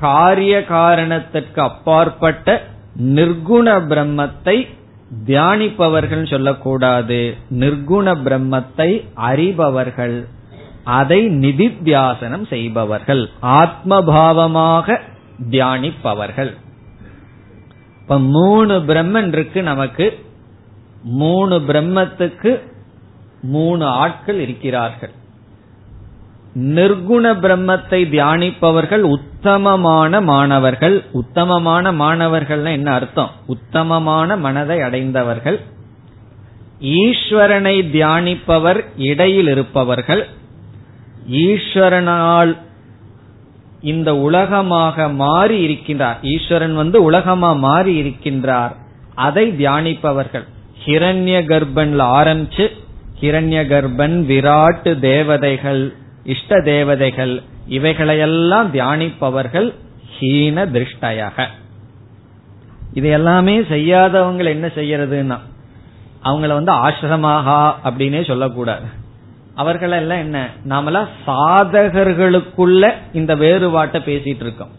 [0.00, 2.66] காரிய காரணத்திற்கு அப்பாற்பட்ட
[3.02, 4.68] நிர்குண பிரம்மத்தை
[5.26, 7.36] தியானிப்பவர்கள் சொல்லக்கூடாது.
[7.50, 10.28] நிர்குண பிரம்மத்தை அறிபவர்கள்.
[10.84, 13.30] அதை நிதித்தியாசனம் செய்பவர்கள்.
[13.42, 15.00] ஆத்மபாவமாக
[15.50, 16.56] தியானிப்பவர்கள்.
[18.00, 20.24] இப்ப மூணு பிரம்மன் இருக்கு நமக்கு.
[21.02, 22.60] மூணு பிரம்மத்துக்கு
[23.42, 25.10] மூணு ஆட்கள் இருக்கிறார்கள்.
[26.54, 31.04] நிர்குண பிரம்மத்தை தியானிப்பவர்கள் உத்தமமான மாணவர்கள்.
[31.12, 33.30] உத்தமமான மாணவர்கள்னா என்ன அர்த்தம்?
[33.46, 35.60] உத்தமமான மனதை அடைந்தவர்கள்.
[36.80, 40.26] ஈஸ்வரனை தியானிப்பவர் இடையில் இருப்பவர்கள்.
[41.30, 42.56] ஈஸ்வரனால்
[43.80, 46.16] இந்த உலகமாக மாறி இருக்கின்றார்.
[46.22, 48.76] ஈஸ்வரன் வந்து உலகமா மாறி இருக்கின்றார்.
[49.14, 50.44] அதை தியானிப்பவர்கள்.
[50.84, 52.68] ஹிரண்ய கர்ப்பன்ல ஆரம்பிச்சு
[53.20, 59.74] ஹிரண்ய கர்ப்பன் விராட்டு தேவதைகள் இஷ்ட தேவதைகள் இவைகளையெல்லாம் தியானிப்பவர்கள்
[60.20, 61.46] ஹீன திருஷ்டயக.
[62.94, 65.38] இது எல்லாமே செய்யாதவங்க என்ன செய்யறதுன்னா
[66.24, 68.86] அவங்கள வந்து ஆசிரமாகா அப்படின்னே சொல்லக்கூடாது.
[69.54, 74.72] அவர்கள் எல்லாம் என்ன நாமெல்லாம் சாதகர்களுக்குள்ள இந்த வேறுபாட்டை பேசிட்டு இருக்கோம்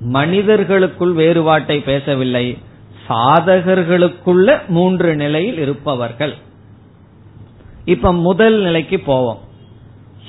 [0.00, 2.58] மனிதர்களுக்குள் வேறுபாட்டை பேசவில்லை
[3.08, 6.34] சாதகர்களுக்குள்ள மூன்று நிலையில் இருப்பவர்கள்.
[7.84, 9.38] இப்ப முதல் நிலைக்கு போவோம்.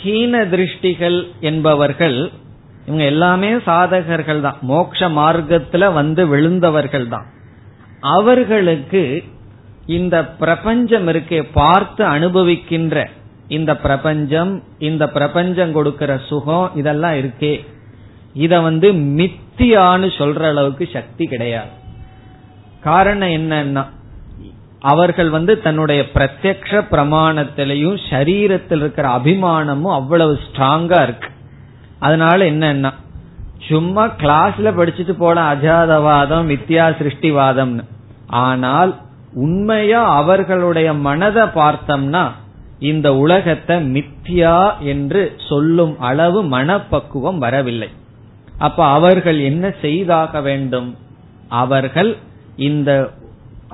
[0.06, 2.18] ஹீன திருஷ்டிகள் என்பவர்கள்
[2.86, 4.58] இவங்க எல்லாமே சாதகர்கள் தான்.
[4.70, 7.28] மோட்ச மார்க்கத்துல வந்து விழுந்தவர்கள் தான்.
[8.16, 9.24] அவர்களுக்கு
[9.86, 13.06] இந்த பிரபஞ்சம் இருக்கே பார்த்து அனுபவிக்கின்ற
[13.48, 17.54] இந்த பிரபஞ்சம் இந்த பிரபஞ்சம் கொடுக்கிற சுகம் இதெல்லாம் இருக்கே.
[18.34, 18.88] இத வந்து
[19.20, 21.74] மித்தியான்னு சொல்ற அளவுக்கு சக்தி கிடையாது.
[22.82, 23.84] காரணம் என்னன்னா
[24.92, 31.30] அவர்கள் வந்து தன்னுடைய பிரத்யக்ஷ பிரமாணத்திலையும் சரீரத்தில் இருக்கிற அபிமானமும் அவ்வளவு ஸ்ட்ராங்கா இருக்கு.
[32.00, 32.92] அதனால என்னன்னா
[33.70, 37.84] சும்மா கிளாஸ்ல படிச்சுட்டு போன அஜாதவாதம் வித்யா சிருஷ்டிவாதம்னு
[38.46, 38.92] ஆனால்
[39.44, 42.24] உண்மையா அவர்களுடைய மனதை பார்த்தோம்னா
[42.90, 44.58] இந்த உலகத்தை மித்யா
[44.92, 47.90] என்று சொல்லும் அளவு மனப்பக்குவம் வரவில்லை.
[48.58, 50.90] அப்ப அவர்கள் என்ன செய்தாக வேண்டும்?
[51.62, 52.12] அவர்கள்
[52.70, 52.92] இந்த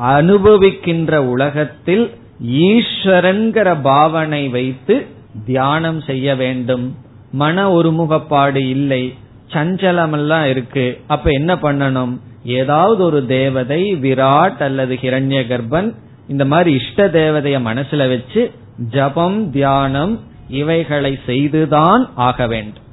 [0.01, 2.13] அனுபவிக்கின்ற உலகத்தில்
[2.47, 5.05] ஈஸ்வரன்கிற பாவனை வைத்து
[5.45, 6.95] தியானம் செய்ய வேண்டும்.
[7.31, 9.13] மன ஒருமுகப்பாடு இல்லை.
[9.51, 11.01] சஞ்சலமெல்லாம் இருக்கு.
[11.07, 12.17] அப்ப என்ன பண்ணணும்?
[12.45, 15.95] ஏதாவது ஒரு தேவதை விராட் அல்லது ஹிரண்ய கர்ப்பன்
[16.27, 18.51] இந்த மாதிரி இஷ்ட தேவதைய மனசுல வச்சு
[18.89, 22.83] ஜபம் தியானம் இவைகளை செய்துதான் ஆக வேண்டும்.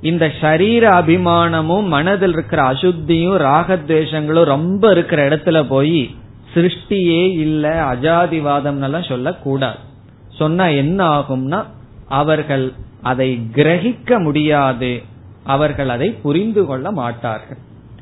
[0.00, 6.14] இந்த சரீர அபிமானமும் மனதில் இருக்கிற அசுத்தியும் ராகத்வேஷங்களும் ரொம்ப இருக்கிற இடத்துல போய்
[6.54, 9.78] சிருஷ்டியே இல்ல அஜாதிவாதம் எல்லாம் சொல்லக்கூடாது.
[10.28, 11.64] சொன்னா என்ன ஆகும்னா
[12.08, 15.02] அவர்கள் அதை கிரகிக்க முடியாது.
[15.44, 17.56] அவர்கள் அதை புரிந்து கொள்ள மாட்டார்கள்.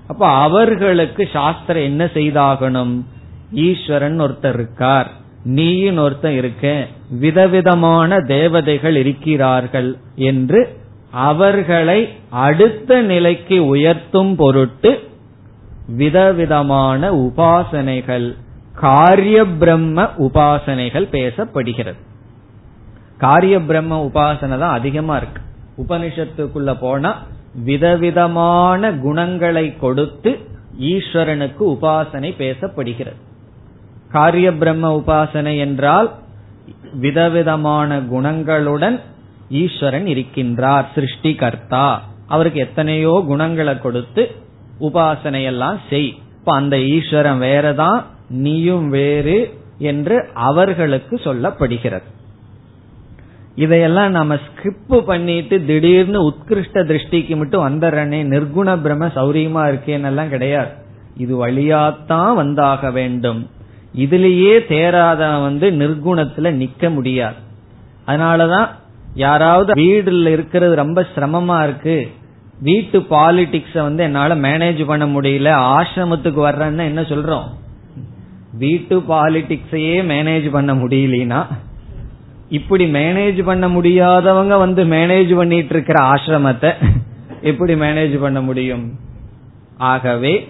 [0.09, 3.05] அப்ப அவர்களுக்கு சாஸ்திரம் என்ன செய்தாகணும்?
[3.53, 5.11] ஈஸ்வரன் ஒருத்தர் இருக்கார்.
[5.45, 6.87] நீயின் ஒருத்தன் இருக்க.
[7.11, 10.79] விதவிதமான தேவதைகள் இருக்கிறார்கள் என்று
[11.11, 15.10] அவர்களை அடுத்த நிலைக்கு உயர்த்தும் பொருட்டு
[15.97, 18.37] விதவிதமான உபாசனைகள்
[18.75, 22.01] காரிய பிரம்ம உபாசனைகள் பேசப்படுகிறது.
[23.19, 25.43] காரிய பிரம்ம உபாசனை தான் அதிகமா இருக்கு.
[25.83, 27.11] உபனிஷத்துக்குள்ள போனா
[27.65, 30.31] விதவிதமான குணங்களை கொடுத்து
[30.79, 33.19] ஈஸ்வரனுக்கு உபாசனை பேசப்படுகிறது.
[34.13, 36.11] காரிய பிரம்ம உபாசனை என்றால்
[36.93, 39.01] விதவிதமான குணங்களுடன்
[39.51, 41.99] ஈஸ்வரன் இருக்கின்றார் சிருஷ்டிகர்த்தா.
[42.27, 44.23] அவருக்கு எத்தனையோ குணங்களை கொடுத்து
[44.81, 46.19] உபாசனையெல்லாம் செய்.
[46.39, 52.03] இப்ப அந்த ஈஸ்வரன் வேறதான் நீயும் வேறு என்று அவர்களுக்கு சொல்லப்படுகிறது.
[53.55, 60.71] இதையெல்லாம் நம்ம ஸ்கிப் பண்ணிட்டு திடீர்னு உத்கிருஷ்ட திருஷ்டிக்கு மட்டும் வந்துடுறனே நிர்குண பிரம சௌரியமா இருக்கேன்னு எல்லாம் கிடையாது.
[61.17, 63.51] இது வழியாத்தான் வந்தாக வேண்டும்.
[63.97, 67.35] இதுலேயே தேராத வந்து நிர்குணத்துல நிக்க முடியாது.
[68.07, 68.69] அதனாலதான்
[69.15, 72.11] யாராவது வீடுல இருக்கிறது ரொம்ப சிரமமா இருக்கு
[72.63, 77.47] வீட்டு பாலிடிக்ஸ வந்து என்னால மேனேஜ் பண்ண முடியல ஆசிரமத்துக்கு வர்றேன்னு என்ன சொல்றோம்?
[78.59, 81.41] வீட்டு பாலிடிக்ஸையே மேனேஜ் பண்ண முடியலனா?
[82.49, 86.73] இப்படி மேனேஜ் பண்ண முடியாதவங்க வந்து மேனேஜ் பண்ணிட்டு இருக்கிற ஆசிரமத்தை
[87.43, 88.85] எப்படி மேனேஜ் பண்ண முடியும்?
[89.77, 90.49] ஆகவே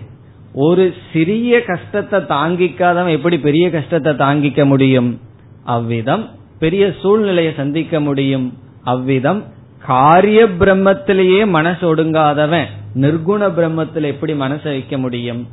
[0.53, 5.21] ஒரு சிறிய கஷ்டத்தை தாங்கிக்காதவன் எப்படி பெரிய கஷ்டத்தை தாங்கிக்க முடியும்?
[5.65, 8.59] அவ்விதம் பெரிய சூழ்நிலையை சந்திக்க முடியும்.
[8.83, 9.45] அவ்விதம்
[9.87, 15.49] காரிய பிரம்மத்திலேயே மனசு ஒடுங்காதவன் நிர்குண பிரம்மத்தில் எப்படி மனசை வைக்க முடியும்?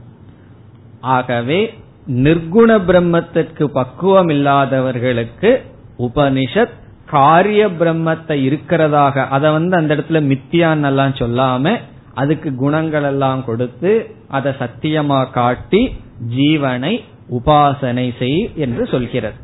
[1.01, 1.73] ஆகவே
[2.07, 5.65] நிர்குண பிரம்மத்திற்கு பக்குவம் இல்லாதவர்களுக்கு
[5.99, 11.79] உபனிஷத் காரிய பிரம்மத்தை இருக்கிறதாக அதை வந்து அந்த இடத்துல மித்தியான் எல்லாம் சொல்லாம
[12.13, 15.95] அதுக்கு குணங்கள் எல்லாம் கொடுத்து அதை சத்தியமா காட்டி
[16.35, 19.35] ஜீவனை உபாசனை செய் என்று சொல்கிறது.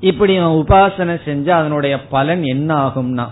[0.00, 3.26] இப்படி உபாசனை செஞ்சா அதனுடைய பலன் என்ன ஆகும்னா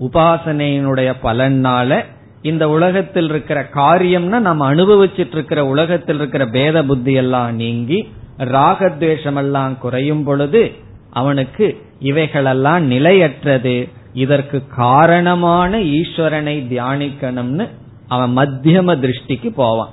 [0.00, 2.04] உபாசனையினுடைய பலனால
[2.42, 9.78] இந்த உலகத்தில் இருக்கிற காரியம்னா நம்ம அனுபவிச்சிட்டு இருக்கிற உலகத்தில் இருக்கிற பேத புத்தி எல்லாம் நீங்கி ராகத்வேஷம் எல்லாம்
[9.78, 10.72] குறையும் பொழுது
[11.10, 13.88] அவனுக்கு இவைகளெல்லாம் நிலையற்றது.
[14.14, 17.68] இதற்கு காரணமான ஈஸ்வரனை தியானிக்கணும்னு
[18.08, 19.90] அவன் மத்தியம திருஷ்டிக்கு போவான்.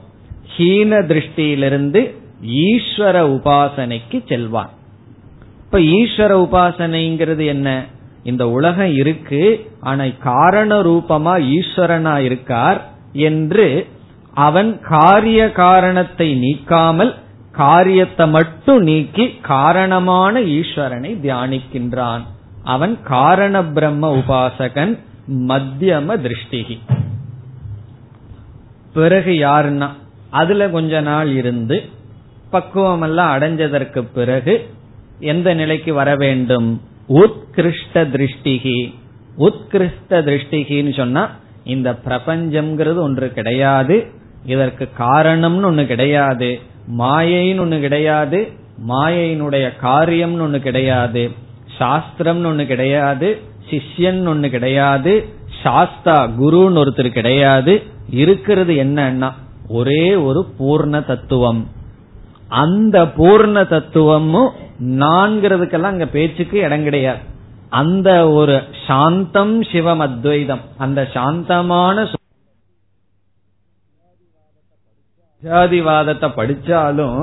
[0.58, 4.70] ஹீன திருஷ்டியிலிருந்து ஈஸ்வர உபாசனைக்கு செல்வான்.
[5.66, 7.86] இப்ப ஈஸ்வர உபாசனைங்கிறது என்ன?
[8.24, 12.80] இந்த உலகம் இருக்கு ஆனா காரண ரூபமா ஈஸ்வரனா இருக்கார்
[13.14, 13.88] என்று
[14.34, 17.14] அவன் காரிய காரணத்தை நீக்காமல்
[17.52, 22.22] காரியத்தை மட்டும் நீக்கி காரணமான ஈஸ்வரனை தியானிக்கின்றான்.
[22.64, 24.94] அவன் காரண பிரம்ம உபாசகன்
[25.48, 26.78] மத்தியம திருஷ்டிகி.
[28.94, 29.90] பிறகு யாருன்னா
[30.30, 31.78] அதுல கொஞ்ச நாள் இருந்து
[32.50, 34.54] பக்குவம் எல்லாம் அடைஞ்சதற்கு பிறகு
[35.20, 36.82] எந்த நிலைக்கு வர வேண்டும்?
[37.20, 38.80] உத்கிருஷ்ட திருஷ்டிகி
[39.38, 41.24] உத்கிருஷ்ட திருஷ்டிகின்னு சொன்னா
[41.74, 43.96] இந்த பிரபஞ்சம்ங்கிறது ஒன்று கிடையாது
[44.46, 46.50] இதற்கு காரணம்னு ஒண்ணு கிடையாது
[47.00, 48.40] மாயைன்னு ஒண்ணு கிடையாது
[48.90, 51.24] மாயையினுடைய காரியம்னு ஒண்ணு கிடையாது
[51.80, 53.30] சாஸ்திரம்னு ஒண்ணு கிடையாது
[53.70, 55.14] சிஷ்யன் ஒண்ணு கிடையாது
[55.64, 57.74] சாஸ்தா குருன்னு ஒருத்தர் கிடையாது
[58.24, 59.30] இருக்கிறது என்னன்னா
[59.70, 61.62] ஒரே ஒரு பூர்ண தத்துவம்.
[62.52, 64.50] அந்த பூர்ண தத்துவமும்
[65.02, 67.22] நான்கிறதுக்கெல்லாம் அங்க பேச்சுக்கு இடம் கிடையாது.
[67.70, 68.56] அந்த ஒரு
[68.88, 70.64] சாந்தம் சிவம் அத்வைதம்.
[70.78, 72.04] அந்த சாந்தமான
[75.44, 77.22] ஜாதிவாதத்தை படிச்சாலும்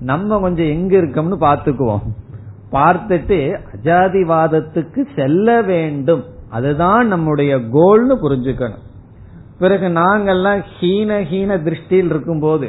[0.00, 2.04] நம்ம கொஞ்சம் எங்க இருக்கோம்னு பாத்துக்குவோம்
[2.72, 3.38] பார்த்துட்டு
[3.72, 6.22] அஜாதிவாதத்துக்கு செல்ல வேண்டும்.
[6.50, 8.84] அதுதான் நம்முடைய கோல்னு புரிஞ்சுக்கணும்.
[9.58, 12.68] பிறகு நாங்கெல்லாம் ஹீன ஹீன திருஷ்டியில் இருக்கும் போது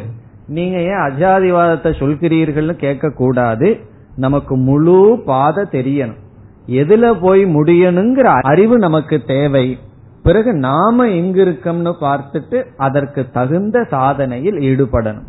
[0.51, 3.69] நீங்க ஏன் அஜாதிவாதத்தை சொல்கிறீர்கள்னு கேட்கக்கூடாது.
[4.15, 6.19] நமக்கு முழு பாதை தெரியணும்.
[6.67, 9.77] எதுல போய் முடியணுங்கிற அறிவு நமக்கு தேவை.
[10.23, 15.27] பிறகு நாம எங்க இருக்கோம்னு பார்த்துட்டு அதற்கு தகுந்த சாதனையில் ஈடுபடணும்.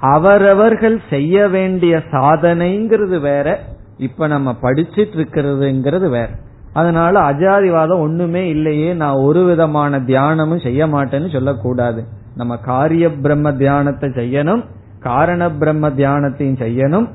[0.00, 3.58] அவரவர்கள் செய்ய வேண்டிய சாதனைங்கிறது வேற
[3.98, 6.28] இப்ப நம்ம படிச்சிட்டு இருக்கிறதுங்கிறது வேற.
[6.72, 12.04] அதனால அஜாதிவாதம் ஒண்ணுமே இல்லையே நான் ஒரு விதமான தியானமும் செய்ய மாட்டேன்னு சொல்லக்கூடாது.
[12.36, 14.64] நம்ம காரிய பிரம்ம தியானத்தை செய்யணும்
[15.00, 17.08] காரண பிரம்ம தியானத்தையும் செய்யணும்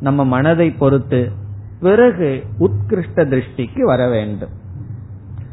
[0.00, 1.32] நம்ம மனதை பொறுத்து
[1.80, 4.48] பிறகு உத்கிருஷ்ட திருஷ்டிக்கு வர வேண்டும்.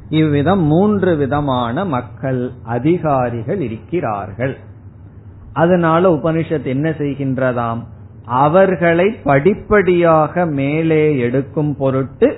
[0.10, 4.58] இவ்விதம் மூன்று விதமான மக்கள் அதிகாரிகள் இருக்கிறார்கள்.
[5.54, 7.82] அதனால உபனிஷத் என்ன செய்கின்றதாம்?
[8.26, 12.38] அவர்களை படிப்படியாக மேலே எடுக்கும் பொருட்டு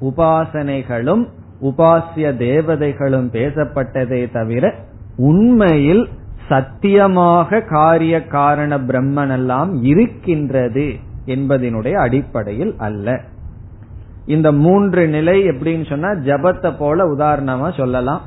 [0.00, 1.24] உபாசனைகளும்
[1.62, 4.74] உபாசிய தேவதைகளும் பேசப்பட்டதே தவிர
[5.16, 6.08] உண்மையில்
[6.48, 10.94] சத்தியமாக காரிய காரண பிரம்மன் எல்லாம் இருக்கின்றது
[11.26, 13.20] என்பதனுடைய அடிப்படையில் அல்ல.
[14.26, 18.20] இந்த மூன்று நிலை எப்படின்னு சொன்னா ஜபத்தை போல உதாரணமா சொல்லலாம்.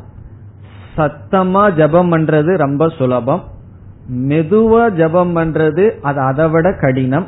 [0.98, 3.44] சத்தமா ஜபம் பண்றது ரொம்ப சுலபம்.
[4.14, 7.28] மெதுவா ஜபம் பண்றது அது அதை விட கடினம்.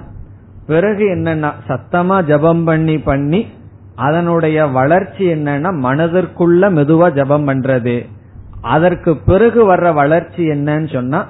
[0.67, 3.47] பிறகு என்னன்னா சத்தமா ஜபம் பண்ணி பண்ணி
[3.95, 8.05] அதனுடைய வளர்ச்சி என்னன்னா மனதிற்குள்ள மெதுவா ஜபம் பண்றது.
[8.61, 11.27] அதற்கு பிறகு வர்ற வளர்ச்சி என்னன்னு சொன்னா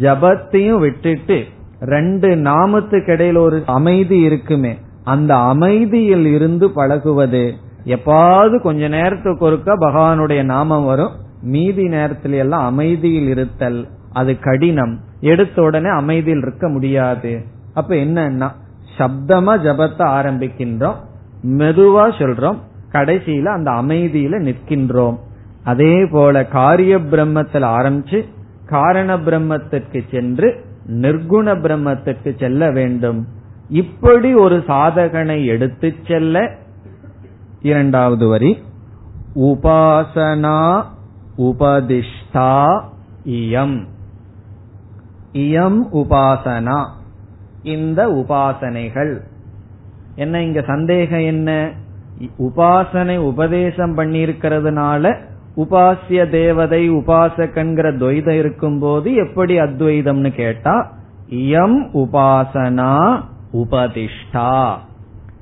[0.00, 1.44] ஜபத்தையும் விட்டுட்டு
[1.80, 7.54] ரெண்டு நாமத்துக்கு இடையில ஒரு அமைதி இருக்குமே அந்த அமைதியில் இருந்து பழகுவது.
[7.84, 11.12] எப்பாவது கொஞ்ச நேரத்துக்கு ஒருக்க பகவானுடைய நாமம் வரும்
[11.42, 14.98] மீதி நேரத்துல எல்லாம் அமைதியில் இருத்தல் அது கடினம்.
[15.20, 17.44] எடுத்த உடனே அமைதியில் இருக்க முடியாது.
[17.74, 18.50] அப்ப என்னன்னா
[18.98, 20.94] சப்தமா ஜபத்தை ஆரம்பிக்கின்றோம்
[21.46, 22.58] மெதுவா சொல்றோம்
[22.92, 25.18] கடைசியில அந்த அமைதியில நிற்கின்றோம்.
[25.68, 28.24] அதே போல காரிய பிரம்மத்தில் ஆரம்பிச்சு
[28.66, 33.26] காரண பிரம்மத்திற்கு சென்று நிர்குண பிரம்மத்திற்கு செல்ல வேண்டும்.
[33.68, 36.54] இப்படி ஒரு சாதகனை எடுத்து செல்ல
[37.62, 38.62] இரண்டாவது வரி.
[39.34, 40.84] உபாசனா
[41.38, 42.80] உபதிஷ்டா
[43.24, 43.84] இயம்.
[45.32, 46.86] இயம் உபாசனா.
[47.62, 49.20] இந்த உபாசனைகள்.
[50.14, 51.72] என்ன இங்க சந்தேகம் என்ன?
[52.38, 55.26] உபாசனை உபதேசம் பண்ணிருக்கிறதுனால
[55.58, 60.96] உபாசிய தேவதை உபாசகன்கிற துவைதம் இருக்கும் போது எப்படி அத்வைதம்னு கேட்டா
[61.30, 63.20] இயம் உபாசனா
[63.52, 64.74] உபதிஷ்டா.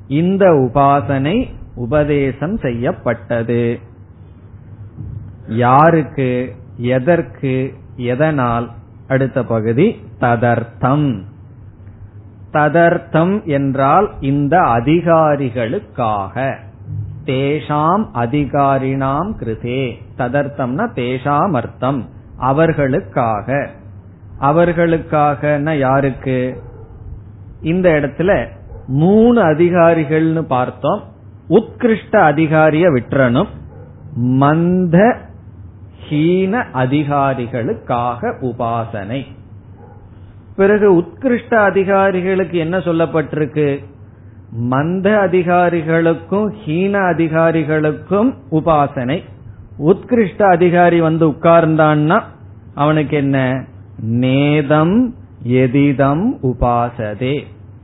[0.09, 3.79] இந்த உபாசனை உபதேசம் செய்யப்பட்டது.
[5.49, 8.71] யாருக்கு எதற்கு எதனால்?
[9.09, 11.21] அடுத்த பகுதி ததர்த்தம்.
[12.53, 16.57] ததர்த்தம் என்றால் இந்த அதிகாரிகளுக்காக.
[17.27, 19.95] தேஷாம் அதிகாரினாம் கிருதே.
[20.19, 23.71] ததர்த்தம்னா தேஷாம் அர்த்தம் அவர்களுக்காக.
[24.39, 26.63] அவர்களுக்காக யாருக்கு?
[27.63, 28.49] இந்த இடத்துல
[28.87, 31.03] மூணு அதிகாரிகள்னு பார்த்தோம்.
[31.49, 33.49] உத்கிருஷ்ட அதிகாரிய விட்டுறணும்
[34.15, 35.17] மந்த
[36.09, 39.23] ஹீன அதிகாரிகளுக்காக உபாசனை.
[40.57, 43.85] பிறகு உத்கிருஷ்ட அதிகாரிகளுக்கு என்ன சொல்லப்பட்டிருக்கு?
[44.51, 49.23] மந்த அதிகாரிகளுக்கும் ஹீன அதிகாரிகளுக்கும் உபாசனை.
[49.87, 52.23] உத்கிருஷ்ட அதிகாரி வந்து உட்கார்ந்தான்னா
[52.75, 53.65] அவனுக்கு என்ன?
[54.11, 57.43] நேதம் எதிதம் உபாசதே.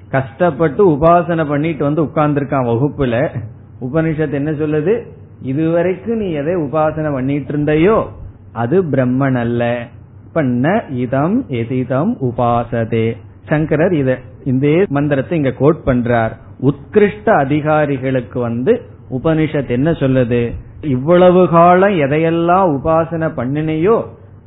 [0.09, 3.41] கஷ்டப்பட்டு உபாசனை பண்ணிட்டு வந்து உட்கார்ந்துருக்கான் வகுப்புல.
[3.81, 5.07] உபனிஷத் என்ன சொல்லுது?
[5.43, 8.09] இதுவரைக்கும் நீ எதை உபாசனை பண்ணிட்டு இருந்தையோ
[8.53, 9.87] அது பிரம்மன் அல்ல.
[10.33, 13.17] பண்ண இதம் எதிதம் உபாசதே.
[13.47, 16.33] சங்கரர் இத இந்த மந்திரத்தை இங்க கோட் பண்றார்.
[16.63, 20.53] உத்கிருஷ்ட அதிகாரிகளுக்கு வந்து உபனிஷத் என்ன சொல்லுது?
[20.81, 24.05] இவ்வளவு காலம் எதையெல்லாம் உபாசனை பண்ணினையோ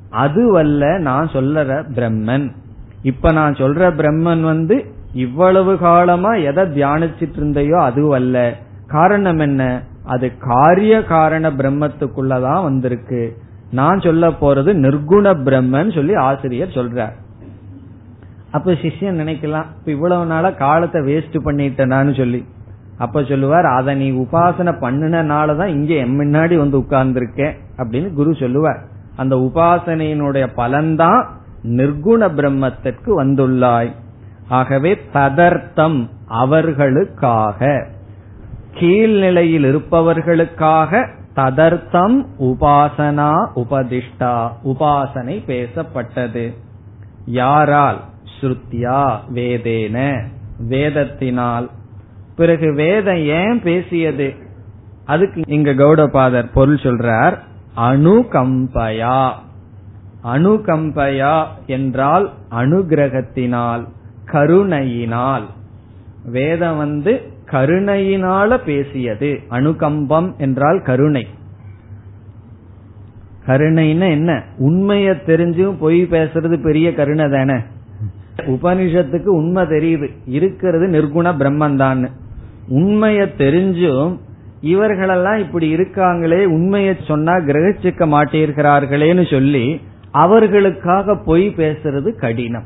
[0.09, 2.51] அதுவல்ல நான் சொல்ற பிரம்மன்.
[3.01, 8.53] இப்ப நான் சொல்ற பிரம்மன் வந்து இவ்வளவு காலமா எதை தியானிச்சிட்டு இருந்தையோ அதுவல்ல.
[8.87, 9.81] காரணம் என்ன?
[10.03, 13.37] அது காரிய காரண பிரம்மத்துக்குள்ளதான் வந்திருக்கு.
[13.71, 17.11] நான் சொல்ல போறது நிர்குண பிரம்மன் சொல்லி ஆசிரியர் சொல்றார்.
[18.55, 22.45] அப்ப சிஷ்யன் நினைக்கலாம் இப்ப இவ்வளவு நாளா காலத்தை வேஸ்ட் பண்ணிட்டேனான்னு சொல்லி.
[22.97, 28.81] அப்ப சொல்லுவார் அதை நீ உபாசனை பண்ணினாலதான் இங்க என் முன்னாடி வந்து உட்கார்ந்துருக்கேன் அப்படின்னு குரு சொல்லுவார்.
[29.15, 31.25] அந்த உபாசனையினுடைய பலன்தான்
[31.63, 33.91] நிர்குண பிரம்மத்திற்கு வந்துள்ளாய்.
[34.49, 37.87] ஆகவே ததர்த்தம் அவர்களுக்காக
[38.73, 46.53] கீழ்நிலையில் இருப்பவர்களுக்காக ததர்த்தம் உபாசனா உபதிஷ்டா உபாசனை பேசப்பட்டது.
[47.25, 47.99] யாரால்?
[48.45, 50.23] ஸ்ருத்தியா வேதேன.
[50.69, 51.67] வேதத்தினால்.
[52.35, 54.33] பிறகு வேதம் ஏன் பேசியது?
[55.05, 57.37] அதுக்கு இங்க கௌடபாதர் பொருள் சொல்றார்
[57.77, 59.31] அணுகம்பயா.
[60.23, 63.87] அணுகம்பயா என்றால் அனுகிரகத்தினால்
[64.25, 65.45] கருணையினால்.
[66.25, 67.21] வேதம் வந்து
[67.51, 69.39] கருணையினால பேசியது.
[69.49, 71.27] அணுகம்பம் என்றால் கருணை.
[73.47, 74.43] கருணைன்னு என்ன?
[74.59, 77.59] உண்மைய தெரிஞ்சும் பொய் பேசுறது பெரிய கருணை தானே
[78.37, 80.09] உபனிஷத்துக்கு உண்மை தெரியுது.
[80.25, 82.09] இருக்கிறது நிர்குண பிரம்மந்தான்னு
[82.69, 84.19] உண்மைய தெரிஞ்சும்
[84.61, 89.81] இவர்களெல்லாம் இப்படி இருக்காங்களே உண்மையை சொன்னா கிரகிச்சிக்க மாட்டீர்களார்களேன்னு சொல்லி
[90.11, 92.63] அவர்களுக்காக பொய் பேசுறது கடினம்.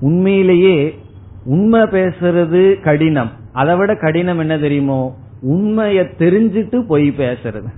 [0.00, 0.98] உண்மையிலேயே
[1.44, 3.30] உண்மை பேசுறது கடினம்.
[3.52, 5.16] அதை விட கடினம் என்ன தெரியுமோ?
[5.50, 7.68] உண்மைய தெரிஞ்சிட்டு பொய் பேசுறது.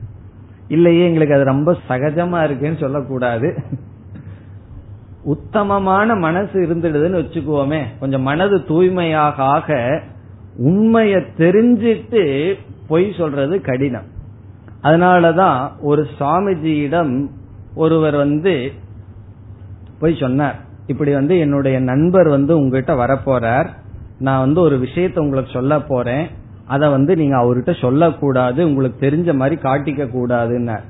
[0.68, 3.62] இல்லையே எங்களுக்கு அது ரொம்ப சகஜமா இருக்குன்னு சொல்லக்கூடாது.
[5.24, 7.82] உத்தமமான மனசு இருந்துடுதுன்னு வச்சுக்குவோமே.
[8.00, 10.00] கொஞ்சம் மனது தூய்மையாக ஆக
[10.58, 12.54] உண்மைய தெரிஞ்சிட்டு
[12.88, 14.04] பொய் சொல்றது கடினம்.
[14.82, 17.28] அதனாலதான் ஒரு சுவாமிஜியிடம்
[17.74, 18.72] ஒருவர் வந்து
[19.98, 20.58] போய் சொன்னார்.
[20.86, 23.66] இப்படி வந்து என்னுடைய நண்பர் வந்து உங்ககிட்ட வரப்போறார்.
[24.18, 26.26] நான் வந்து ஒரு விஷயத்த உங்களுக்கு சொல்ல போறேன்.
[26.66, 28.64] அத வந்து நீங்க அவர்கிட்ட சொல்லக்கூடாது.
[28.64, 30.82] உங்களுக்கு தெரிஞ்ச மாதிரி காட்டிக்க கூடாதுன்னார்.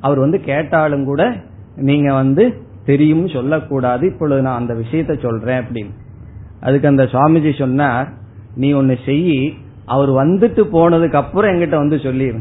[0.00, 1.36] அவர் வந்து கேட்டாலும் கூட
[1.76, 5.92] நீங்க வந்து தெரியும் சொல்லக்கூடாது இப்பொழுது நான் அந்த விஷயத்த சொல்றேன் அப்படின்னு.
[6.60, 8.08] அதுக்கு அந்த சுவாமிஜி சொன்னார்
[8.54, 9.38] நீ ஒன்னு செய்யி
[9.84, 12.40] அவர் வந்துட்டு போனதுக்கு அப்புறம் எங்கிட்ட வந்து சொல்லிடு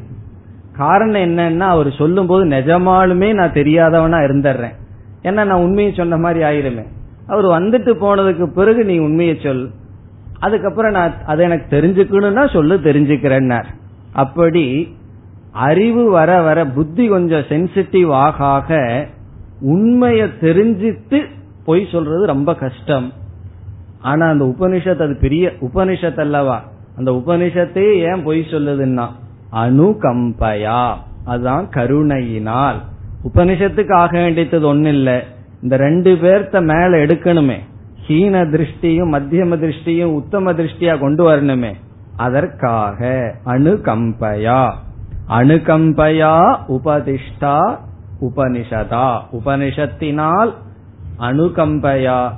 [0.77, 4.75] காரணம் என்னன்னா அவர் சொல்லும் போது நிஜமாலுமே நான் தெரியாதவனா இருந்துடுறேன்.
[5.23, 6.85] ஏன்னா நான் உண்மையை சொன்ன மாதிரி ஆயிருமே.
[7.27, 9.63] அவர் வந்துட்டு போனதுக்கு பிறகு நீ உண்மையை சொல்.
[10.39, 13.69] அதுக்கப்புறம் நான் அதை எனக்கு தெரிஞ்சுக்கணும்னா சொல்லு தெரிஞ்சுக்கிறேன்னார்.
[14.13, 14.65] அப்படி
[15.51, 18.79] அறிவு வர வர புத்தி கொஞ்சம் சென்சிட்டிவ் ஆக ஆக
[19.65, 21.25] உண்மைய தெரிஞ்சிட்டு
[21.65, 23.13] பொய் சொல்றது ரொம்ப கஷ்டம்.
[24.01, 26.63] ஆனா அந்த உபனிஷத் அது பெரிய உபனிஷத் அல்லவா?
[26.97, 29.07] அந்த உபனிஷத்தையே ஏன் பொய் சொல்லுதுன்னா
[29.53, 30.93] அணுகம்பயா
[31.25, 32.81] அதுதான் கருணையினால்.
[33.33, 35.23] உபனிஷத்துக்கு ஆக வேண்டியது ஒண்ணு இல்ல
[35.61, 37.57] இந்த ரெண்டு பேர்த்த மேல எடுக்கணுமே.
[38.07, 41.73] ஹீன திருஷ்டியும் மத்தியம திருஷ்டியும் உத்தம திருஷ்டியா கொண்டு வரணுமே.
[42.15, 44.71] அதற்காக அணுகம்பயா
[45.29, 47.79] அணுகம்பயா உபதிஷ்டா
[48.21, 49.19] உபனிஷதா.
[49.31, 50.53] உபனிஷத்தினால்
[51.19, 52.33] அனுகம்பையா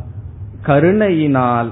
[0.62, 1.72] கருணையினால்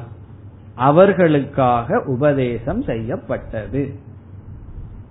[0.76, 3.99] அவர்களுக்காக உபதேசம் செய்யப்பட்டது.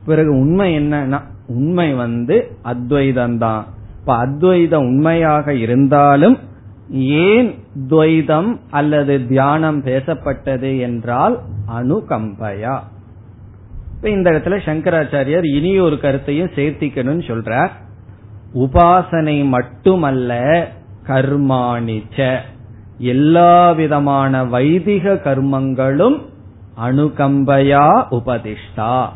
[0.07, 3.62] பிறகு உண்மை என்னன்னா உண்மை வந்து அத்வைதம்தான்.
[4.01, 6.38] இப்ப அத்வைதம் உண்மையாக இருந்தாலும்
[6.90, 7.55] ஏன்
[7.88, 11.40] துவைதம் அல்லது தியானம் பேசப்பட்டது என்றால்
[11.76, 12.78] அணுகம்பயா.
[13.94, 17.70] இப்ப இந்த இடத்துல சங்கராச்சாரியர் இனி ஒரு கருத்தையும் சேர்த்திக்கணும்னு சொல்றார்.
[18.59, 20.30] உபாசனை மட்டுமல்ல
[21.07, 22.36] கர்மாணிச்ச.
[22.98, 26.16] எல்லா விதமான வைதிக கர்மங்களும்
[26.84, 29.09] அனுகம்பையா உபதிஷ்டா.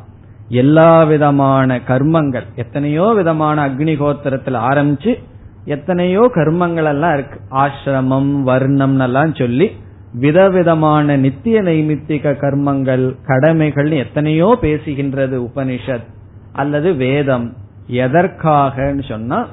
[0.49, 5.19] எல்லா விதமான கர்மங்கள் எத்தனையோ விதமான அக்னிகோத்திரத்தில் ஆரம்பிச்சு
[5.65, 7.41] எத்தனையோ கர்மங்கள் எல்லாம் இருக்கு.
[7.51, 9.71] ஆசிரமம் வர்ணம் எல்லாம் சொல்லி
[10.13, 16.09] விதவிதமான நித்திய நைமித்திக கர்மங்கள் கடமைகள் எத்தனையோ பேசுகின்றது உபனிஷத்
[16.53, 17.55] அல்லது வேதம்.
[17.91, 19.49] எதற்காகன்னு சொன்னா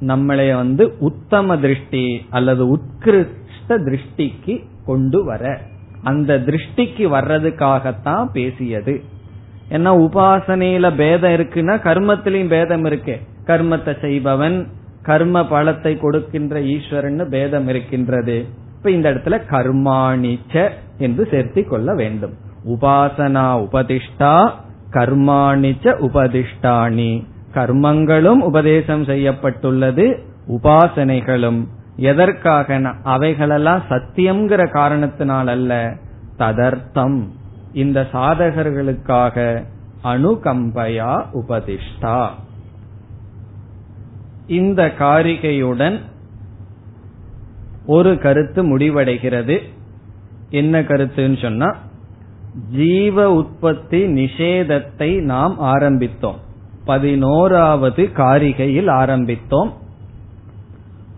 [0.00, 5.60] நம்மளை வந்து உத்தம திருஷ்டி அல்லது உத்கிருஷ்ட திருஷ்டிக்கு கொண்டு வர.
[6.02, 9.02] அந்த திருஷ்டிக்கு வர்றதுக்காகத்தான் பேசியது.
[9.70, 13.20] ஏன்னா உபாசனையில பேதம் இருக்குன்னா கர்மத்திலையும் பேதம் இருக்கு.
[13.46, 14.66] கர்மத்தை செய்பவன்
[15.02, 18.44] கர்ம பலத்தை கொடுக்கின்ற ஈஸ்வரன் பேதம் இருக்கின்றது.
[18.76, 22.34] இப்ப இந்த இடத்துல கர்மாணிச்ச என்று சேர்த்தி கொள்ள வேண்டும்.
[22.68, 24.50] உபாசனா உபதிஷ்டா
[24.90, 27.24] கர்மாணிச்ச உபதிஷ்டாணி.
[27.54, 31.66] கர்மங்களும் உபதேசம் செய்யப்பட்டுள்ளது உபாசனைகளும்.
[31.96, 35.94] எதற்காக அவைகளெல்லாம் சத்தியம்ங்கிற காரணத்தினால் அல்ல
[36.38, 37.22] ததர்த்தம்.
[37.72, 39.64] இந்த சாதகர்களுக்காக
[40.04, 42.28] அணுகம்பயா உபதிஷ்டா.
[44.46, 46.00] இந்த காரிகையுடன்
[47.86, 49.58] ஒரு கருத்து முடிவடைகிறது.
[50.50, 51.76] என்ன கருத்துன்னு சொன்னா
[52.70, 56.42] ஜீவ உற்பத்தி நிஷேதத்தை நாம் ஆரம்பித்தோம்.
[56.84, 59.70] பதினோராவது காரிகையில் ஆரம்பித்தோம்.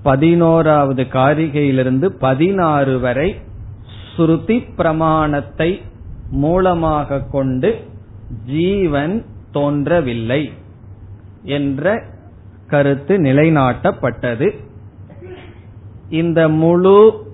[0.03, 3.41] பதினோராவது காரிகையிலிருந்து பதினாறு வரை
[4.17, 5.81] ஸ்ருதி பிரமாணத்தை
[6.31, 7.85] மூலமாக கொண்டு
[8.47, 10.53] ஜீவன் தோன்றவில்லை
[11.43, 12.03] என்ற
[12.69, 14.49] கருத்து நிலைநாட்டப்பட்டது.
[16.11, 17.25] இந்த முழு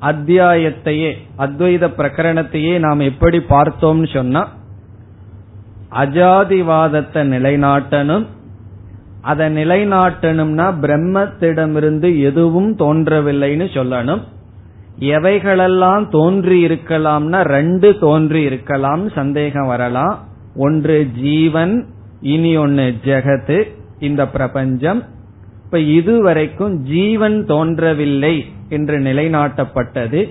[0.00, 4.48] அத்தியாயத்தையே அத்வைத பிரகரணத்தையே நாம் எப்படி பார்த்தோம்னு சொன்னா
[5.90, 8.26] அஜாதிவாதத்தை நிலைநாட்டணும்.
[9.20, 14.22] அதை நிலைநாட்டணும்னா பிரம்மத்திடமிருந்து எதுவும் தோன்றவில்லைன்னு சொல்லணும்.
[14.98, 20.28] எவைகளெல்லாம் தோன்றி இருக்கலாம்னா ரெண்டு தோன்றி இருக்கலாம் சந்தேகம் வரலாம்.
[20.56, 21.86] ஒன்று ஜீவன்
[22.20, 23.64] இனி ஒன்னு ஜெகத்து
[23.98, 25.04] இந்த பிரபஞ்சம்.
[25.64, 30.28] இப்ப இதுவரைக்கும் ஜீவன் தோன்றவில்லை என்று நிலைநாட்டப்பட்டது.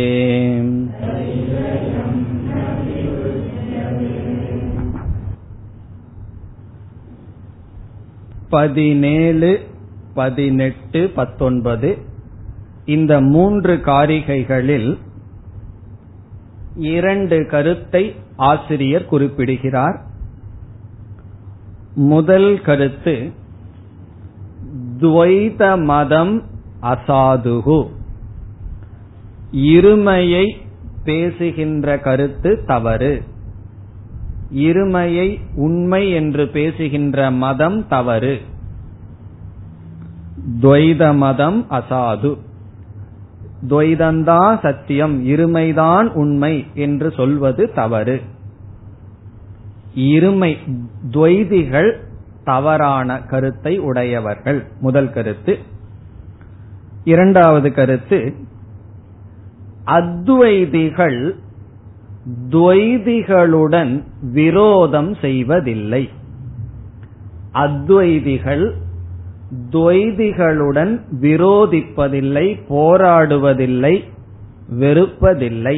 [8.51, 9.51] பதினேழு
[10.15, 11.91] பதினெட்டு பத்தொன்பது
[12.87, 14.91] இந்த மூன்று காரிகைகளில்
[16.91, 18.03] இரண்டு கருத்தை
[18.45, 19.99] ஆசிரியர் குறிப்பிடுகிறார்
[22.07, 23.15] முதல் கருத்து
[25.00, 26.44] துவைத மதம்
[26.82, 27.88] அசாதுகு
[29.54, 30.46] இருமையை
[31.04, 33.24] பேசுகின்ற கருத்து தவறு.
[34.56, 38.42] இருமையை உண்மை என்று பேசுகின்ற மதம் தவறு.
[40.62, 42.38] துவைத மதம் அசாது.
[43.70, 48.22] துவைதந்தான் சத்தியம் இருமைதான் உண்மை என்று சொல்வது தவறு.
[49.96, 50.58] இருமை
[51.12, 52.06] துவைதிகள்
[52.48, 54.60] தவறான கருத்தை உடையவர்கள்.
[54.82, 55.58] முதல் கருத்து.
[57.04, 58.20] இரண்டாவது கருத்து
[59.86, 61.20] அத்வைதிகள்
[62.50, 63.92] துவைதிகளுடன்
[64.32, 66.10] விரோதம் செய்வதில்லை.
[67.54, 68.66] அத்வைதிகள்
[69.72, 73.96] துவைதிகளுடன் விரோதிப்பதில்லை போராடுவதில்லை
[74.80, 75.78] வெறுப்பதில்லை.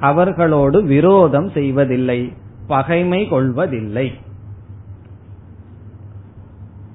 [0.00, 2.32] அவர்களோடு விரோதம் செய்வதில்லை
[2.66, 4.08] பகைமை கொள்வதில்லை.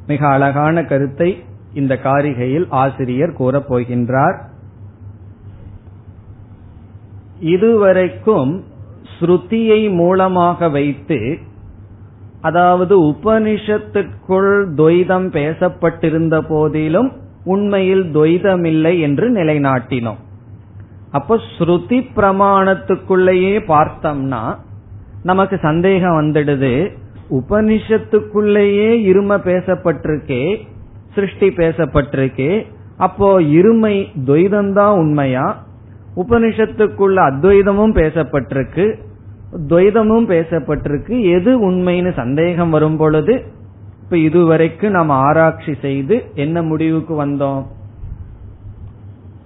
[0.08, 1.30] மிக அழகான கருத்தை
[1.74, 4.38] இந்த காரிகையில் ஆசிரியர் கூறப் போகின்றார்.
[7.39, 8.64] இதுவரைக்கும்
[9.14, 11.38] ஸ்ருதியை மூலமாக வைத்து
[12.41, 17.12] அதாவது உபனிஷத்துக்குள் துவைதம் பேசப்பட்டிருந்த போதிலும்
[17.43, 20.22] உண்மையில் துவைதமில்லை என்று நிலைநாட்டினோம்.
[21.12, 24.43] அப்போ ஸ்ருதி பிரமாணத்துக்குள்ளேயே பார்த்தோம்னா
[25.24, 26.74] நமக்கு சந்தேகம் வந்துடுது.
[27.34, 30.57] உபனிஷத்துக்குள்ளேயே இரும பேசப்பட்டிருக்கே
[31.15, 32.65] சிருஷ்டி பேசப்பட்டிருக்கே
[32.97, 35.65] அப்போ இருமை துவைதம்தான் உண்மையா?
[36.15, 38.95] உபனிஷத்துக்குள்ள அத்வைதமும் பேசப்பட்டிருக்கு
[39.67, 43.43] துவைதமும் பேசப்பட்டிருக்கு எது உண்மைன்னு சந்தேகம் வரும் பொழுது
[44.03, 47.65] இப்ப இதுவரைக்கும் நாம் ஆராய்ச்சி செய்து என்ன முடிவுக்கு வந்தோம்?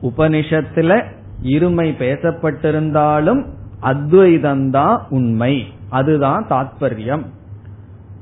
[0.01, 1.03] உபனிஷத்துல
[1.43, 3.45] இருமை பேசப்பட்டிருந்தாலும்
[3.81, 5.65] அத்வைதம்தான் உண்மை.
[5.89, 7.25] அதுதான் தாத்பரியம்.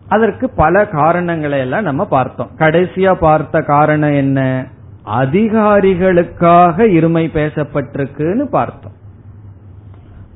[0.07, 2.49] அதற்கு பல காரணங்களை எல்லாம் நம்ம பார்த்தோம்.
[2.57, 4.67] கடைசியா பார்த்த காரணம் என்ன?
[5.05, 8.91] அதிகாரிகளுக்காக இருமை பேசப்பட்டிருக்குன்னு பார்த்தோம்.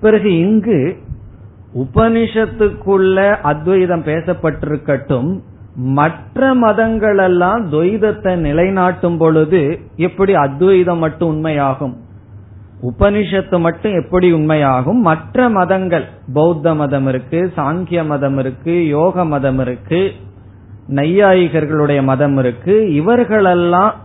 [0.02, 0.98] பிறகு இங்கு
[1.78, 5.40] உபனிஷத்துக்குள்ள அத்வைதம் பேசப்பட்டிருக்கட்டும்
[5.76, 11.96] மற்ற மதங்களெல்லாம் துவைதத்தை நிலைநாட்டும் பொழுது எப்படி அத்வைதம் மட்டும் உண்மையாகும்?
[12.82, 15.00] உபனிஷத்து மட்டும் எப்படி உண்மையாகும்?
[15.00, 20.12] மற்ற மதங்கள் பௌத்த மதம் இருக்கு சாங்கிய மதம் இருக்கு யோக மதம் இருக்கு
[20.90, 22.94] நையாயிகர்களுடைய மதம் இருக்கு.
[22.94, 23.96] இவர்களெல்லாம்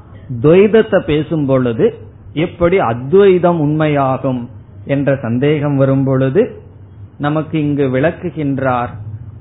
[0.43, 1.95] துவைதத்தை பேசும் பொழுது
[2.33, 4.47] எப்படி அத்வைதம் உண்மையாகும்
[4.85, 6.63] என்ற சந்தேகம் வரும் பொழுது
[7.19, 8.93] நமக்கு இங்கு விளக்குகின்றார்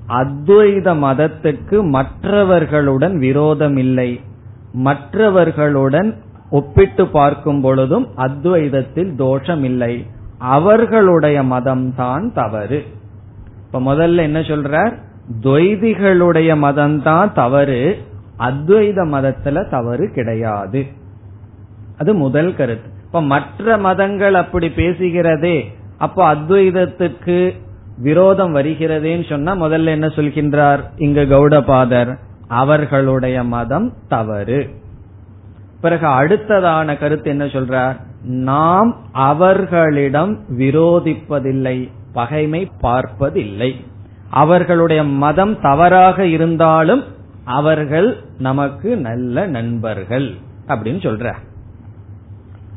[0.08, 4.22] அத்வைத மதத்துக்கு மற்றவர்களுடன் விரோதம் இல்லை.
[4.72, 6.10] மற்றவர்களுடன்
[6.54, 9.94] ஒப்பிட்டு பார்க்கும் பொழுதும் அத்வைதத்தில் தோஷம் இல்லை
[10.38, 12.80] அவர்களுடைய மதம் தான் தவறு.
[13.66, 14.94] இப்ப முதல்ல என்ன சொல்றார்?
[15.42, 17.80] துவைதிகளுடைய மதம் தான் தவறு.
[18.40, 20.82] அத்வைத மதத்துல தவறு கிடையாது.
[21.98, 22.90] அது முதல் கருத்து.
[23.06, 25.58] இப்ப மற்ற மதங்கள் அப்படி பேசுகிறதே
[25.98, 27.40] அப்ப அத்வைதத்துக்கு
[27.98, 32.14] விரோதம் வருகிறதேன்னு சொன்னா முதல்ல என்ன சொல்கின்றார் இங்க கௌடபாதர்?
[32.48, 34.60] அவர்களுடைய மதம் தவறு.
[35.84, 37.96] பிறகு அடுத்ததான கருத்து என்ன சொல்றார்?
[38.44, 41.78] நாம் அவர்களிடம் விரோதிப்பதில்லை
[42.14, 43.72] பகைமை பார்ப்பதில்லை.
[44.30, 47.04] அவர்களுடைய மதம் தவறாக இருந்தாலும்
[47.58, 48.10] அவர்கள்
[48.40, 50.28] நமக்கு நல்ல நண்பர்கள்
[50.68, 51.34] அப்படின்னு சொல்ற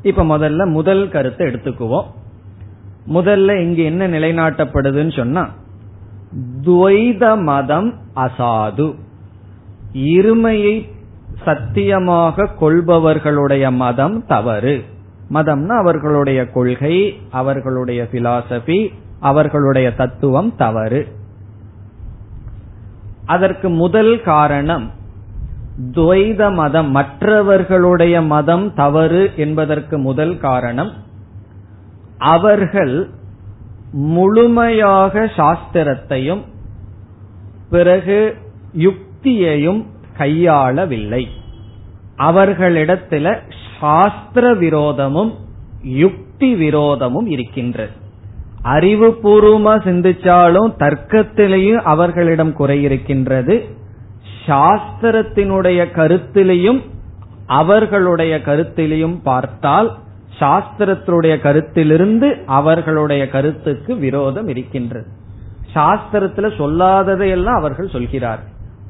[0.03, 2.09] இப்ப முதல்ல முதல் கருத்தை எடுத்துக்குவோம்.
[3.15, 5.45] முதல்ல இங்க என்ன நிலைநாட்டப்படுதுன்னு சொன்னா
[6.65, 8.89] துவைத மதம் அசாது.
[10.13, 10.77] இருமையை
[11.45, 14.85] சத்தியமாக கொள்பவர்களுடைய மதம் தவறு.
[15.33, 18.89] மதம்னா அவர்களுடைய கொள்கை அவர்களுடைய பிலாசபி
[19.21, 21.07] அவர்களுடைய தத்துவம் தவறு.
[23.27, 24.91] அதற்கு முதல் காரணம்
[25.93, 30.93] துவைத மதம் மற்றவர்களுடைய மதம் தவறு என்பதற்கு முதல் காரணம்
[32.19, 33.09] அவர்கள்
[33.93, 36.43] முழுமையாக சாஸ்திரத்தையும்
[37.71, 38.35] பிறகு
[38.79, 39.85] யுக்தியையும்
[40.19, 41.27] கையாளவில்லை.
[42.19, 43.39] அவர்களிடத்துல
[43.81, 45.35] சாஸ்திர விரோதமும்
[45.83, 47.91] யுக்தி விரோதமும் இருக்கின்றது.
[48.65, 53.65] அறிவுபூர்வமா சிந்திச்சாலும் தர்க்கத்திலேயும் அவர்களிடம் குறை இருக்கின்றது.
[54.47, 56.83] சாஸ்திரத்தினுடைய கருத்திலையும்
[57.47, 59.99] அவர்களுடைய கருத்திலையும் பார்த்தால்
[60.39, 65.07] சாஸ்திரத்தினுடைய கருத்திலிருந்து அவர்களுடைய கருத்துக்கு விரோதம் இருக்கின்றது.
[65.75, 68.41] சாஸ்திரத்துல சொல்லாததையெல்லாம் அவர்கள் சொல்கிறார்.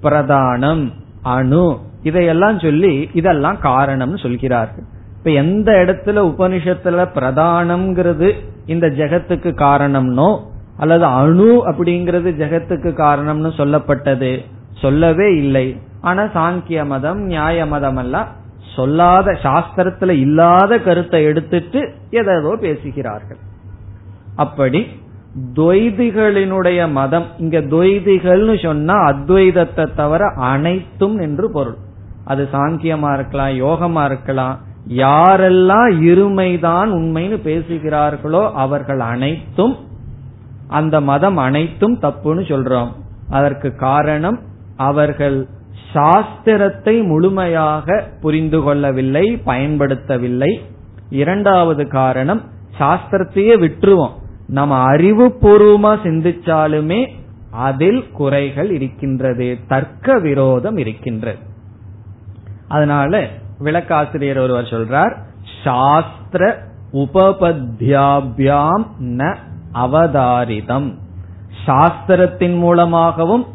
[0.03, 0.93] பிரதானம்.
[1.35, 1.67] அணு.
[2.03, 4.87] இதையெல்லாம் சொல்லி இதெல்லாம் காரணம்னு சொல்கிறார்கள்.
[5.19, 8.29] இப்ப எந்த இடத்துல உபனிஷத்துல பிரதானம்ங்கிறது
[8.67, 10.29] இந்த ஜெகத்துக்கு காரணம்னோ
[10.79, 14.33] அல்லது அணு அப்படிங்கிறது ஜெகத்துக்கு காரணம்னு சொல்லப்பட்டது
[14.83, 15.67] சொல்லவே இல்லை.
[16.01, 18.29] ஆனா சாங்கிய மதம் நியாய மதம் எல்லாம்
[18.75, 21.81] சொல்லாத சாஸ்திரத்துல இல்லாத கருத்தை எடுத்துட்டு
[22.21, 23.41] எதோ பேசுகிறார்கள்.
[24.37, 24.81] அப்படி
[25.55, 27.27] துவைதிகளினுடைய மதம்.
[27.39, 31.77] இங்க துவைதிகள்னு சொன்னா அத்வைதத்தை தவிர அனைத்தும் என்று பொருள்.
[32.25, 34.57] அது சாங்கியமா இருக்கலாம் யோகமா இருக்கலாம்.
[34.89, 39.77] யாரெல்லாம் இருமைதான் உண்மைன்னு பேசுகிறார்களோ அவர்கள் அனைத்தும்
[40.69, 42.89] அந்த மதம் அனைத்தும் தப்புன்னு சொல்றோம்.
[43.31, 44.39] அதற்கு காரணம்
[44.77, 45.49] அவர்கள்
[45.95, 50.53] சாஸ்திரத்தை முழுமையாக புரிந்து கொள்ளவில்லை பயன்படுத்தவில்லை.
[51.11, 52.43] இரண்டாவது காரணம்
[52.79, 54.15] சாஸ்திரத்தையே விட்டுருவோம்.
[54.47, 57.09] நம்ம அறிவுபூர்வமா சிந்திச்சாலுமே
[57.51, 61.39] அதில் குறைகள் இருக்கின்றது தர்க்க விரோதம் இருக்கின்றது.
[62.69, 63.27] அதனால
[63.65, 65.17] விளக்காசிரியர் ஒருவர் சொல்றார்
[65.65, 69.37] சாஸ்திர உபபத்யாபியாம் ந
[69.75, 70.95] அவதாரிதம்.
[71.67, 73.47] சாஸ்திரத்தின் மூலமாகவும்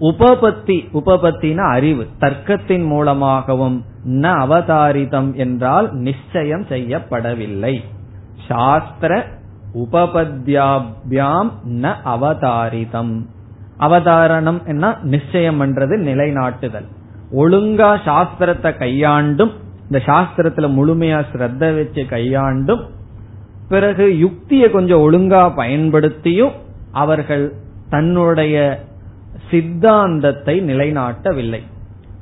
[0.00, 7.84] உபபத்தி உபபத்தின அறிவு தர்க்கத்தின் மூலமாகவும் ந அவதாரிதம் என்றால் நிச்சயம் செய்யப்படவில்லை.
[8.48, 9.36] சாஸ்திர
[9.74, 13.26] உபபத்யாபியாம் ந அவதாரிதம்.
[13.78, 14.96] அவதாரணம் என்ன?
[15.02, 16.88] நிச்சயம் பண்றது நிலைநாட்டுதல்.
[17.36, 22.80] ஒழுங்கா சாஸ்திரத்தை கையாண்டும் இந்த சாஸ்திரத்துல முழுமையா ஸ்ரத்த வச்சு கையாண்டும்
[23.68, 26.52] பிறகு யுக்தியை கொஞ்சம் ஒழுங்கா பயன்படுத்தியும்
[26.92, 27.52] அவர்கள்
[27.90, 28.84] தன்னுடைய
[29.50, 31.62] சித்தாந்தத்தை நிலைநாட்டவில்லை.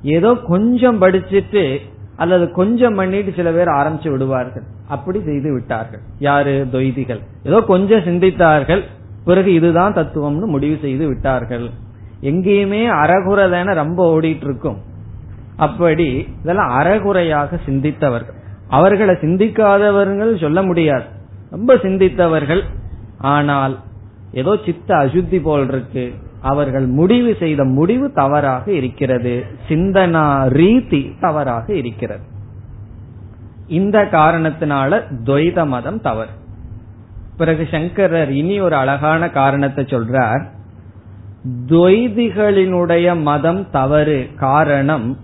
[0.02, 1.78] ஏதோ கொஞ்சம் படிச்சுட்டு
[2.16, 4.62] அல்லது கொஞ்சம் பண்ணிட்டு சில பேர் ஆரம்பிச்சு விடுவார்கள்.
[4.88, 6.00] அப்படி செய்து விட்டார்கள்.
[6.18, 6.66] யாரு?
[6.72, 7.20] தொய்திகள்.
[7.42, 8.82] ஏதோ கொஞ்சம் சிந்தித்தார்கள்.
[9.24, 11.70] பிறகு இதுதான் தத்துவம்னு முடிவு செய்து விட்டார்கள்.
[12.22, 14.78] எங்கேயுமே அறகுறதான ரொம்ப ஓடிட்டு இருக்கும்
[15.56, 18.36] அப்படி இதெல்லாம் அறகுறையாக சிந்தித்தவர்கள்.
[18.68, 21.04] அவர்களை சிந்திக்காதவர்கள் சொல்ல முடியாது.
[21.50, 22.62] ரொம்ப சிந்தித்தவர்கள்.
[23.18, 23.78] ஆனால்
[24.32, 29.44] ஏதோ சித்த அசுத்தி போல் இருக்கு அவர்கள் முடிவு செய்த முடிவு தவறாக இருக்கிறது.
[29.68, 32.34] சிந்தனா ரீதி தவறாக இருக்கிறது.
[33.68, 36.30] இந்த காரணத்தினால துவைத மதம் தவறு.
[37.36, 40.46] பிறகு சங்கரர் இனி ஒரு அழகான காரணத்தை சொல்றார்.
[41.66, 45.18] துவைதிகளினுடைய மதம் தவறு காரணம்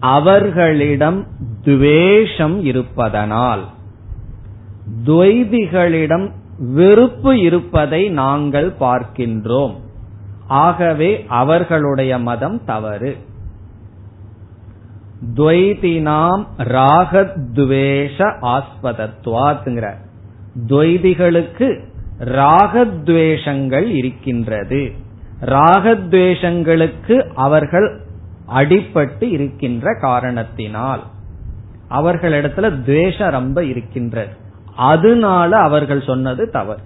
[0.00, 1.26] அவர்களிடம்
[1.64, 3.64] துவேஷம் இருப்பதனால்.
[5.06, 9.74] துவைதிகளிடம் வெறுப்பு இருப்பதை நாங்கள் பார்க்கின்றோம்.
[10.46, 13.16] ஆகவே அவர்களுடைய மதம் தவறு.
[15.34, 19.94] துவைதினாம் ராகத்வேஷ ஆஸ்பதத்வாத்ங்கிற
[20.66, 21.80] துவைதிகளுக்கு
[22.24, 24.92] ராகத்வேஷங்கள் இருக்கின்றது.
[25.40, 28.00] ராகத்வேஷங்களுக்கு அவர்கள்
[28.54, 31.02] அடிப்பட்டு இருக்கின்ற காரணத்தினால்
[31.90, 34.32] அவர்களிடத்துல துவேஷம் ரொம்ப இருக்கின்றது.
[34.76, 36.80] அதனால அவர்கள் சொன்னது தவறு.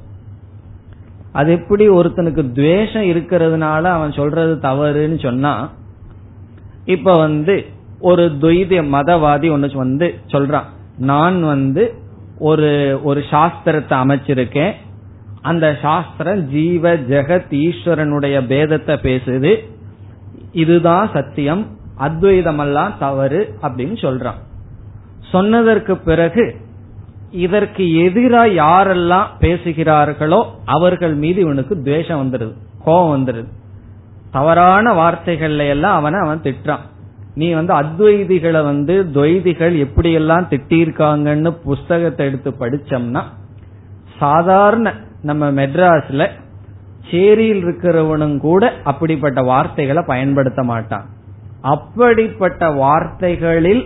[1.33, 5.71] அது எப்படி ஒருத்தனுக்கு துவேஷம் இருக்கிறதுனால அவன் சொல்றது தவறுன்னு சொன்னா
[6.85, 7.67] இப்ப வந்து
[8.03, 10.69] ஒரு துவைத மதவாதி ஒன்னு வந்து சொல்றான்.
[10.99, 11.95] நான் வந்து
[12.39, 14.73] ஒரு ஒரு சாஸ்திரத்தை அமைச்சிருக்கேன்.
[15.43, 19.53] அந்த சாஸ்திரம் ஜீவ ஜெகத் ஈஸ்வரனுடைய பேதத்தை பேசுது.
[20.53, 21.67] இதுதான் சத்தியம்.
[21.99, 24.41] அத்வைதமெல்லாம் தவறு அப்படின்னு சொல்றான்.
[25.31, 26.57] சொன்னதற்கு பிறகு
[27.31, 32.53] இதற்கு எதிராக யாரெல்லாம் பேசுகிறார்களோ அவர்கள் மீது இவனுக்கு துவேஷம் வந்துடுது
[32.85, 33.49] கோபம் வந்துடுது
[34.31, 36.85] தவறான வார்த்தைகள்ல எல்லாம் அவனை அவன் திட்டுறான்.
[37.35, 43.23] நீ வந்து அத்வைதிகளை வந்து துவைதிகள் எப்படியெல்லாம் திட்டியிருக்காங்கன்னு திட்டிருக்காங்கன்னு புஸ்தகத்தை எடுத்து படிச்சோம்னா
[44.19, 46.29] சாதாரண நம்ம மெட்ராஸ்ல
[47.11, 51.07] சேரியில் இருக்கிறவனும் கூட அப்படிப்பட்ட வார்த்தைகளை பயன்படுத்த மாட்டான்.
[51.61, 53.85] அப்படிப்பட்ட வார்த்தைகளில்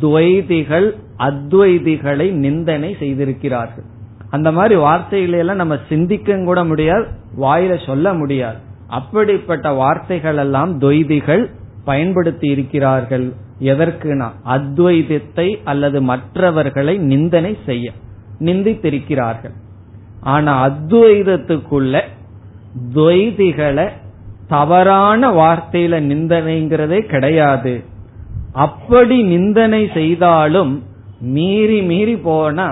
[0.00, 3.84] துவைதிகள் அத்வைதிகளை நிந்தனை செய்திருக்கிறார்கள்.
[4.30, 7.06] அந்த மாதிரி வார்த்தைகளை எல்லாம் நம்ம சிந்திக்க கூட முடியாது
[7.40, 8.56] வாயில சொல்ல முடியாது.
[8.88, 11.50] அப்படிப்பட்ட வார்த்தைகள் எல்லாம் துவைதிகள்
[11.90, 13.26] பயன்படுத்தி இருக்கிறார்கள்
[13.70, 17.86] எதற்குனா அத்வைதத்தை அல்லது மற்றவர்களை நிந்தனை செய்ய
[18.46, 19.54] நிந்தித்திருக்கிறார்கள்.
[20.32, 22.02] ஆனா அத்வைதத்துக்குள்ள
[22.94, 23.86] துவைதிகளை
[24.48, 27.74] தவறான வார்த்தையில நிந்தனைங்கிறதே கிடையாது.
[28.64, 30.72] அப்படி நிந்தனை செய்தாலும்
[31.34, 32.68] மீறி மீறி போனா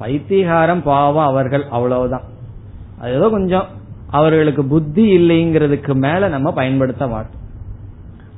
[0.00, 2.26] பைத்தியகாரம் பாவம் அவர்கள் அவ்வளவுதான்.
[3.00, 3.68] அது ஏதோ கொஞ்சம்
[4.18, 7.42] அவர்களுக்கு புத்தி இல்லைங்கிறதுக்கு மேல நம்ம பயன்படுத்த மாட்டோம்.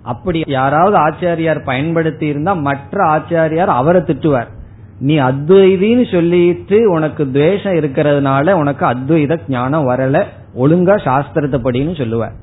[0.07, 4.50] அப்படி யாராவது ஆச்சாரியார் பயன்படுத்தி இருந்தா மற்ற ஆச்சாரியார் அவரை திட்டுவார்.
[4.98, 10.22] நீ அத்வைதின்னு சொல்லிட்டு உனக்கு துவேஷம் இருக்கிறதுனால உனக்கு அத்வைத ஞானம் வரல
[10.59, 12.36] ஒழுங்கா சாஸ்திரத்தை படின்னு சொல்லுவார்.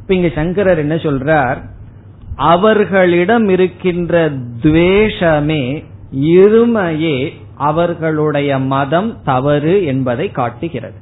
[0.00, 1.60] இப்ப இங்க சங்கரர் என்ன சொல்றார்?
[2.36, 4.30] அவர்களிடம் இருக்கின்ற
[4.62, 5.64] துவேஷமே
[6.34, 7.16] இருமையே
[7.68, 10.98] அவர்களுடைய மதம் தவறு என்பதை காட்டுகிறது.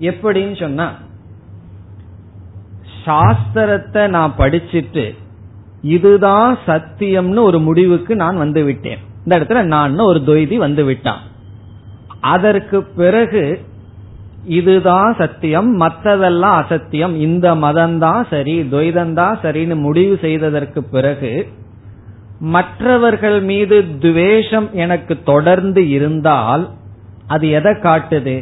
[0.00, 0.86] எப்படின்னு சொன்னா
[3.10, 5.14] சாஸ்திரத்தை நான் படிச்சிட்டு
[5.82, 11.22] இதுதான் சத்தியம்னு ஒரு முடிவுக்கு நான் வந்து விட்டேன் இந்த இடத்துல நான் ஒரு தொய்தி வந்து விட்டான்
[12.20, 13.60] அதற்கு பிறகு
[14.44, 21.32] இதுதான் சத்தியம் மற்றதெல்லாம் அசத்தியம் இந்த மதம்தான் சரி துவைதந்தான் சரின்னு முடிவு செய்ததற்கு பிறகு
[22.50, 26.64] மற்றவர்கள் மீது துவேஷம் எனக்கு தொடர்ந்து இருந்தால்
[27.26, 28.36] அது எதை காட்டுது?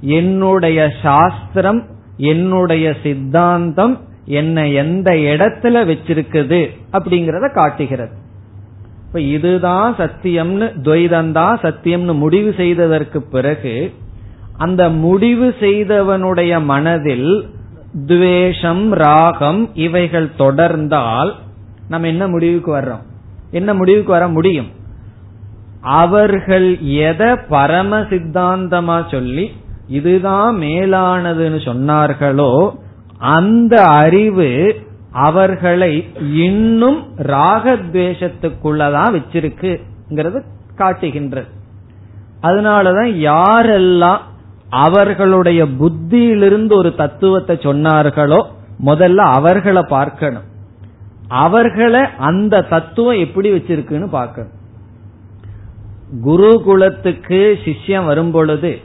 [0.00, 3.94] என்னுடைய சாஸ்திரம் என்னுடைய சித்தாந்தம்
[4.30, 6.60] என்ன எந்த இடத்துல வச்சிருக்குது
[6.92, 8.16] அப்படிங்கறத காட்டுகிறது.
[9.06, 13.92] இப்ப இதுதான் சத்தியம்னு துவைதந்தான் சத்தியம்னு முடிவு செய்ததற்கு பிறகு
[14.56, 17.50] அந்த முடிவு செய்தவனுடைய மனதில்
[18.06, 21.32] துவேஷம் ராகம் இவைகள் தொடர்ந்தால்
[21.88, 23.04] நம்ம என்ன முடிவுக்கு வர்றோம்?
[23.50, 24.70] என்ன முடிவுக்கு வர முடியும்?
[25.80, 29.52] அவர்கள் எதை பரம சித்தாந்தமா சொல்லி
[29.88, 32.52] இதுதான் மேலானதுன்னு சொன்னார்களோ
[33.20, 40.42] அந்த அறிவு அவர்களை இன்னும் ராகத்வேஷத்துக்குள்ளதான் வச்சிருக்குங்கிறது
[40.76, 41.46] காட்டுகின்றது.
[42.42, 44.18] அதனாலதான் யாரெல்லாம்
[44.70, 48.42] அவர்களுடைய புத்தியிலிருந்து ஒரு தத்துவத்தை சொன்னார்களோ
[48.84, 50.42] முதல்ல அவர்களை பார்க்கணும்.
[51.28, 54.52] அவர்களை அந்த தத்துவம் எப்படி வச்சிருக்குன்னு பார்க்கணும்.
[56.24, 58.80] குருகுலத்துக்கு சிஷ்யம் வரும் பொழுது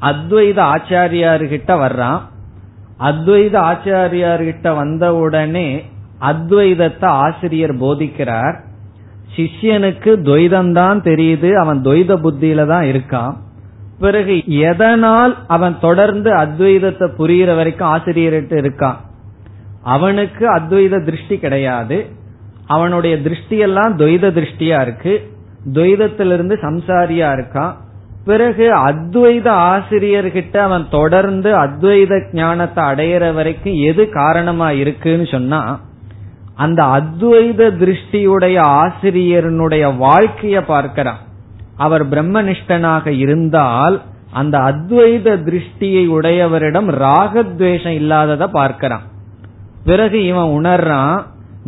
[0.00, 2.20] அத்வைத ஆச்சாரியார்கிட்ட வர்றான்.
[3.00, 5.84] அத்வைத ஆச்சாரியார்கிட்ட வந்த உடனே
[6.20, 8.58] அத்வைதத்தை ஆசிரியர் போதிக்கிறார்.
[9.36, 13.36] சிஷ்யனுக்கு துவைதம்தான் தெரியுது அவன் துவைத புத்தியில தான் இருக்கான்.
[13.98, 18.96] பிறகு எதனால் அவன் தொடர்ந்து அத்வைதத்தை புரிகிற வரைக்கும் ஆசிரியர்கிட்ட இருக்கான்.
[19.82, 22.06] அவனுக்கு அத்வைத திருஷ்டி கிடையாது.
[22.66, 25.30] அவனுடைய திருஷ்டியெல்லாம் துவைத திருஷ்டியா இருக்கு.
[25.72, 27.74] துவைதத்திலிருந்து சம்சாரியா இருக்கான்.
[28.28, 35.60] பிறகு அத்வைத ஆசிரியர்கிட்ட அவன் தொடர்ந்து அத்வைத ஞானத்தை அடையிற வரைக்கும் எது காரணமா இருக்குன்னு சொன்னா
[36.64, 41.20] அந்த அத்வைத திருஷ்டியுடைய ஆசிரியனுடைய வாழ்க்கைய பார்க்கிறான்.
[41.76, 43.96] அவர் பிரம்மனிஷ்டனாக இருந்தால்
[44.40, 49.04] அந்த அத்வைத திருஷ்டியை உடையவரிடம் ராகத்வேஷம் இல்லாதத பார்க்கிறான்.
[49.84, 51.18] பிறகு இவன் உணர்றான்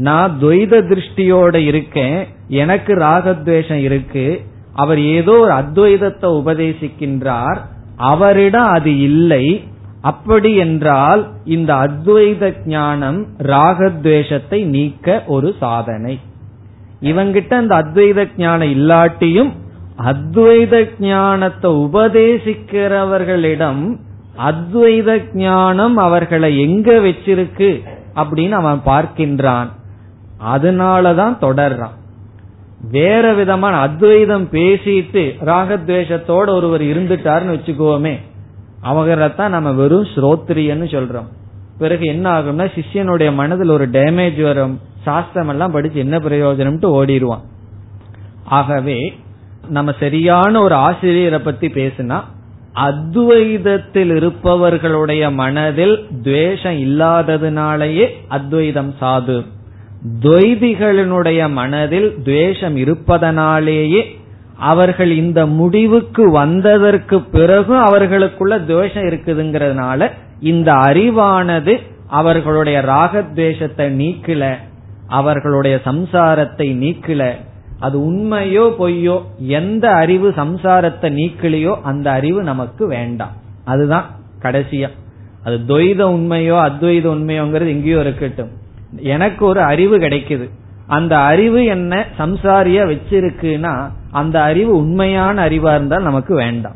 [0.08, 2.18] நான் துவைத திருஷ்டியோட இருக்கேன்
[2.62, 4.26] எனக்கு ராகத்வேஷம் இருக்கு
[4.72, 7.60] அவர் ஏதோ ஒரு அத்வைதத்தை உபதேசிக்கின்றார்.
[7.96, 9.64] அவரிடம் அது இல்லை.
[10.00, 16.20] அப்படி என்றால் இந்த அத்வைத ஞானம் ராகத்வேஷத்தை நீக்க ஒரு சாதனை.
[17.00, 19.50] இவங்கிட்ட அந்த அத்வைத ஞானம் இல்லாட்டியும்
[19.98, 23.98] அத்வைத ஞானத்தை உபதேசிக்கிறவர்களிடம்
[24.38, 27.82] அத்வைத ஞானம் அவர்களை எங்க வச்சிருக்கு
[28.14, 29.68] அப்படின்னு அவன் பார்க்கின்றான்.
[30.54, 31.98] அதனாலதான் தொடர்றான்.
[32.88, 38.18] வேற விதமான அத்வைதம் பேசிட்டு ராகத்வேஷத்தோட ஒருவர் இருந்துட்டாருன்னு வச்சுக்கோமே
[38.84, 41.26] அவங்கதான் நம்ம வெறும் ஸ்ரோத்ரியன்னு சொல்றோம்.
[41.78, 47.42] பிறகு என்ன ஆகும்னா சிஷ்யனுடைய மனதில் ஒரு டேமேஜ் வரும் சாஸ்திரம் எல்லாம் படிச்சு என்ன பிரயோஜனம்ட்டு ஓடிடுவான்
[48.44, 49.18] ஆகவே
[49.68, 52.20] நம்ம சரியான ஒரு ஆசிரியரை பத்தி பேசினா
[52.74, 59.46] அத்வைதத்தில் இருப்பவர்களுடைய மனதில் துவேஷம் இல்லாததுனாலேயே அத்வைதம் சாது.
[60.20, 64.18] துவைதிகளினுடைய மனதில் துவேஷம் இருப்பதனாலேயே
[64.58, 74.54] அவர்கள் இந்த முடிவுக்கு வந்ததற்கு பிறகு அவர்களுக்குள்ள துவேஷம் இருக்குதுங்கிறதுனால இந்த அறிவானது அவர்களுடைய ராகத்வேஷத்தை நீக்கல
[75.06, 77.32] அவர்களுடைய சம்சாரத்தை நீக்கல.
[77.78, 83.32] அது உண்மையோ பொய்யோ எந்த அறிவு சம்சாரத்தை நீக்கலையோ அந்த அறிவு நமக்கு வேண்டாம்.
[83.64, 84.04] அதுதான்
[84.42, 84.88] கடைசியா.
[85.44, 88.58] அது துவைத உண்மையோ அத்வைத உண்மையோங்கிறது எங்கேயோ இருக்கட்டும்.
[88.96, 90.48] எனக்கு ஒரு அறிவு கிடைக்குது.
[90.86, 96.74] அந்த அறிவு என்ன சம்சாரிய வச்சிருக்குன்னா அந்த அறிவு உண்மையான அறிவா இருந்தால் நமக்கு வேண்டாம்.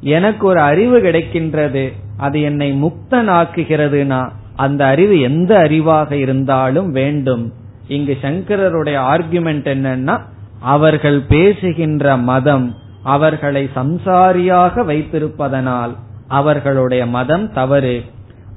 [0.00, 7.52] எனக்கு ஒரு அறிவு கிடைக்கின்றது அது என்னை முக்தனாக்குகிறதுனா அந்த அறிவு எந்த அறிவாக இருந்தாலும் வேண்டும்.
[7.88, 10.20] இங்கு சங்கரருடைய ஆர்குமெண்ட் என்னன்னா
[10.60, 15.96] அவர்கள் பேசுகின்ற மதம் அவர்களை சம்சாரியாக வைத்திருப்பதனால்
[16.28, 18.04] அவர்களுடைய மதம் தவறு.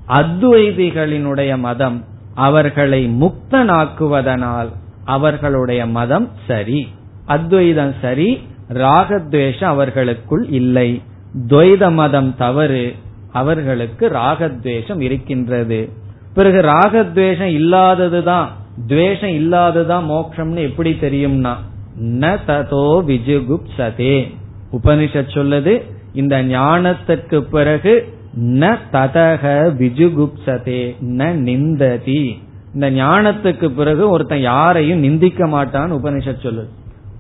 [0.08, 2.04] அத்வைதிகளினுடைய மதம்
[2.36, 4.70] அவர்களை முக்தனாக்குவதனால்
[5.06, 6.88] அவர்களுடைய மதம் சரி.
[7.26, 11.02] அத்வைதம் சரி ராகத்வேஷம் அவர்களுக்குள் இல்லை.
[11.48, 12.96] துவைத மதம் தவறு
[13.32, 15.90] அவர்களுக்கு ராகத்வேஷம் இருக்கின்றது.
[16.34, 18.48] பிறகு ராகத்வேஷம் இல்லாததுதான்
[18.88, 21.56] துவேஷம் இல்லாததுதான் மோக்ஷம்னு எப்படி தெரியும்னா
[22.02, 24.34] ந ததோ விஜுகுப்சதே.
[24.72, 25.82] உபனிஷத் சொல்லுது
[26.14, 29.44] இந்த ஞானத்திற்கு பிறகு ந ததக
[29.80, 32.42] விஜுகுப்சதே ந நிந்ததி.
[32.74, 36.70] இந்த ஞானத்துக்கு பிறகு ஒருத்தன் யாரையும் நிந்திக்க மாட்டான்னு உபனிஷத் சொல்லு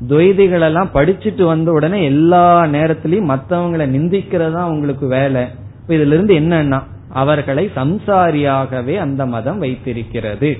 [0.07, 5.43] துவைதிகள் எல்லாம் படிச்சுட்டு வந்த உடனே எல்லா நேரத்திலையும் மற்றவங்களை நிந்திக்கிறதா உங்களுக்கு வேலை.
[5.87, 10.57] இதுல இருந்து என்னன்னா அவர்களை சம்சாரியாகவே அந்த மதம் வைத்திருக்கிறது.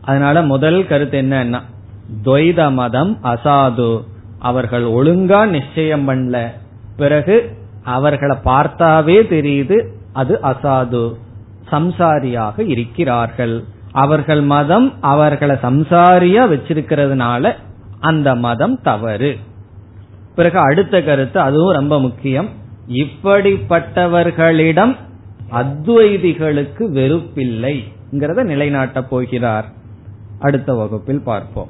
[0.00, 1.60] அதனால முதல் கருத்து என்னன்னா
[2.24, 4.04] துவைத மதம் அசாது.
[4.38, 6.50] அவர்கள் ஒழுங்கா நிச்சயம் பண்ணல.
[6.96, 11.14] பிறகு அவர்களை பார்த்தாவே தெரியுது அது அசாது.
[11.70, 13.64] சம்சாரியாக இருக்கிறார்கள்.
[13.92, 17.52] அவர்கள் மதம் அவர்களை சம்சாரியா வச்சிருக்கிறதுனால
[18.00, 19.38] அந்த மதம் தவறு.
[20.36, 22.48] பிறகு அடுத்த கருத்து அதுவும் ரொம்ப முக்கியம்.
[22.88, 24.96] இப்படிப்பட்டவர்களிடம்
[25.52, 29.64] அத்வைதிகளுக்கு வெறுப்பில்லைங்கிறத நிலைநாட்டப் போகிறார்.
[30.38, 31.69] அடுத்த வகுப்பில் பார்ப்போம்.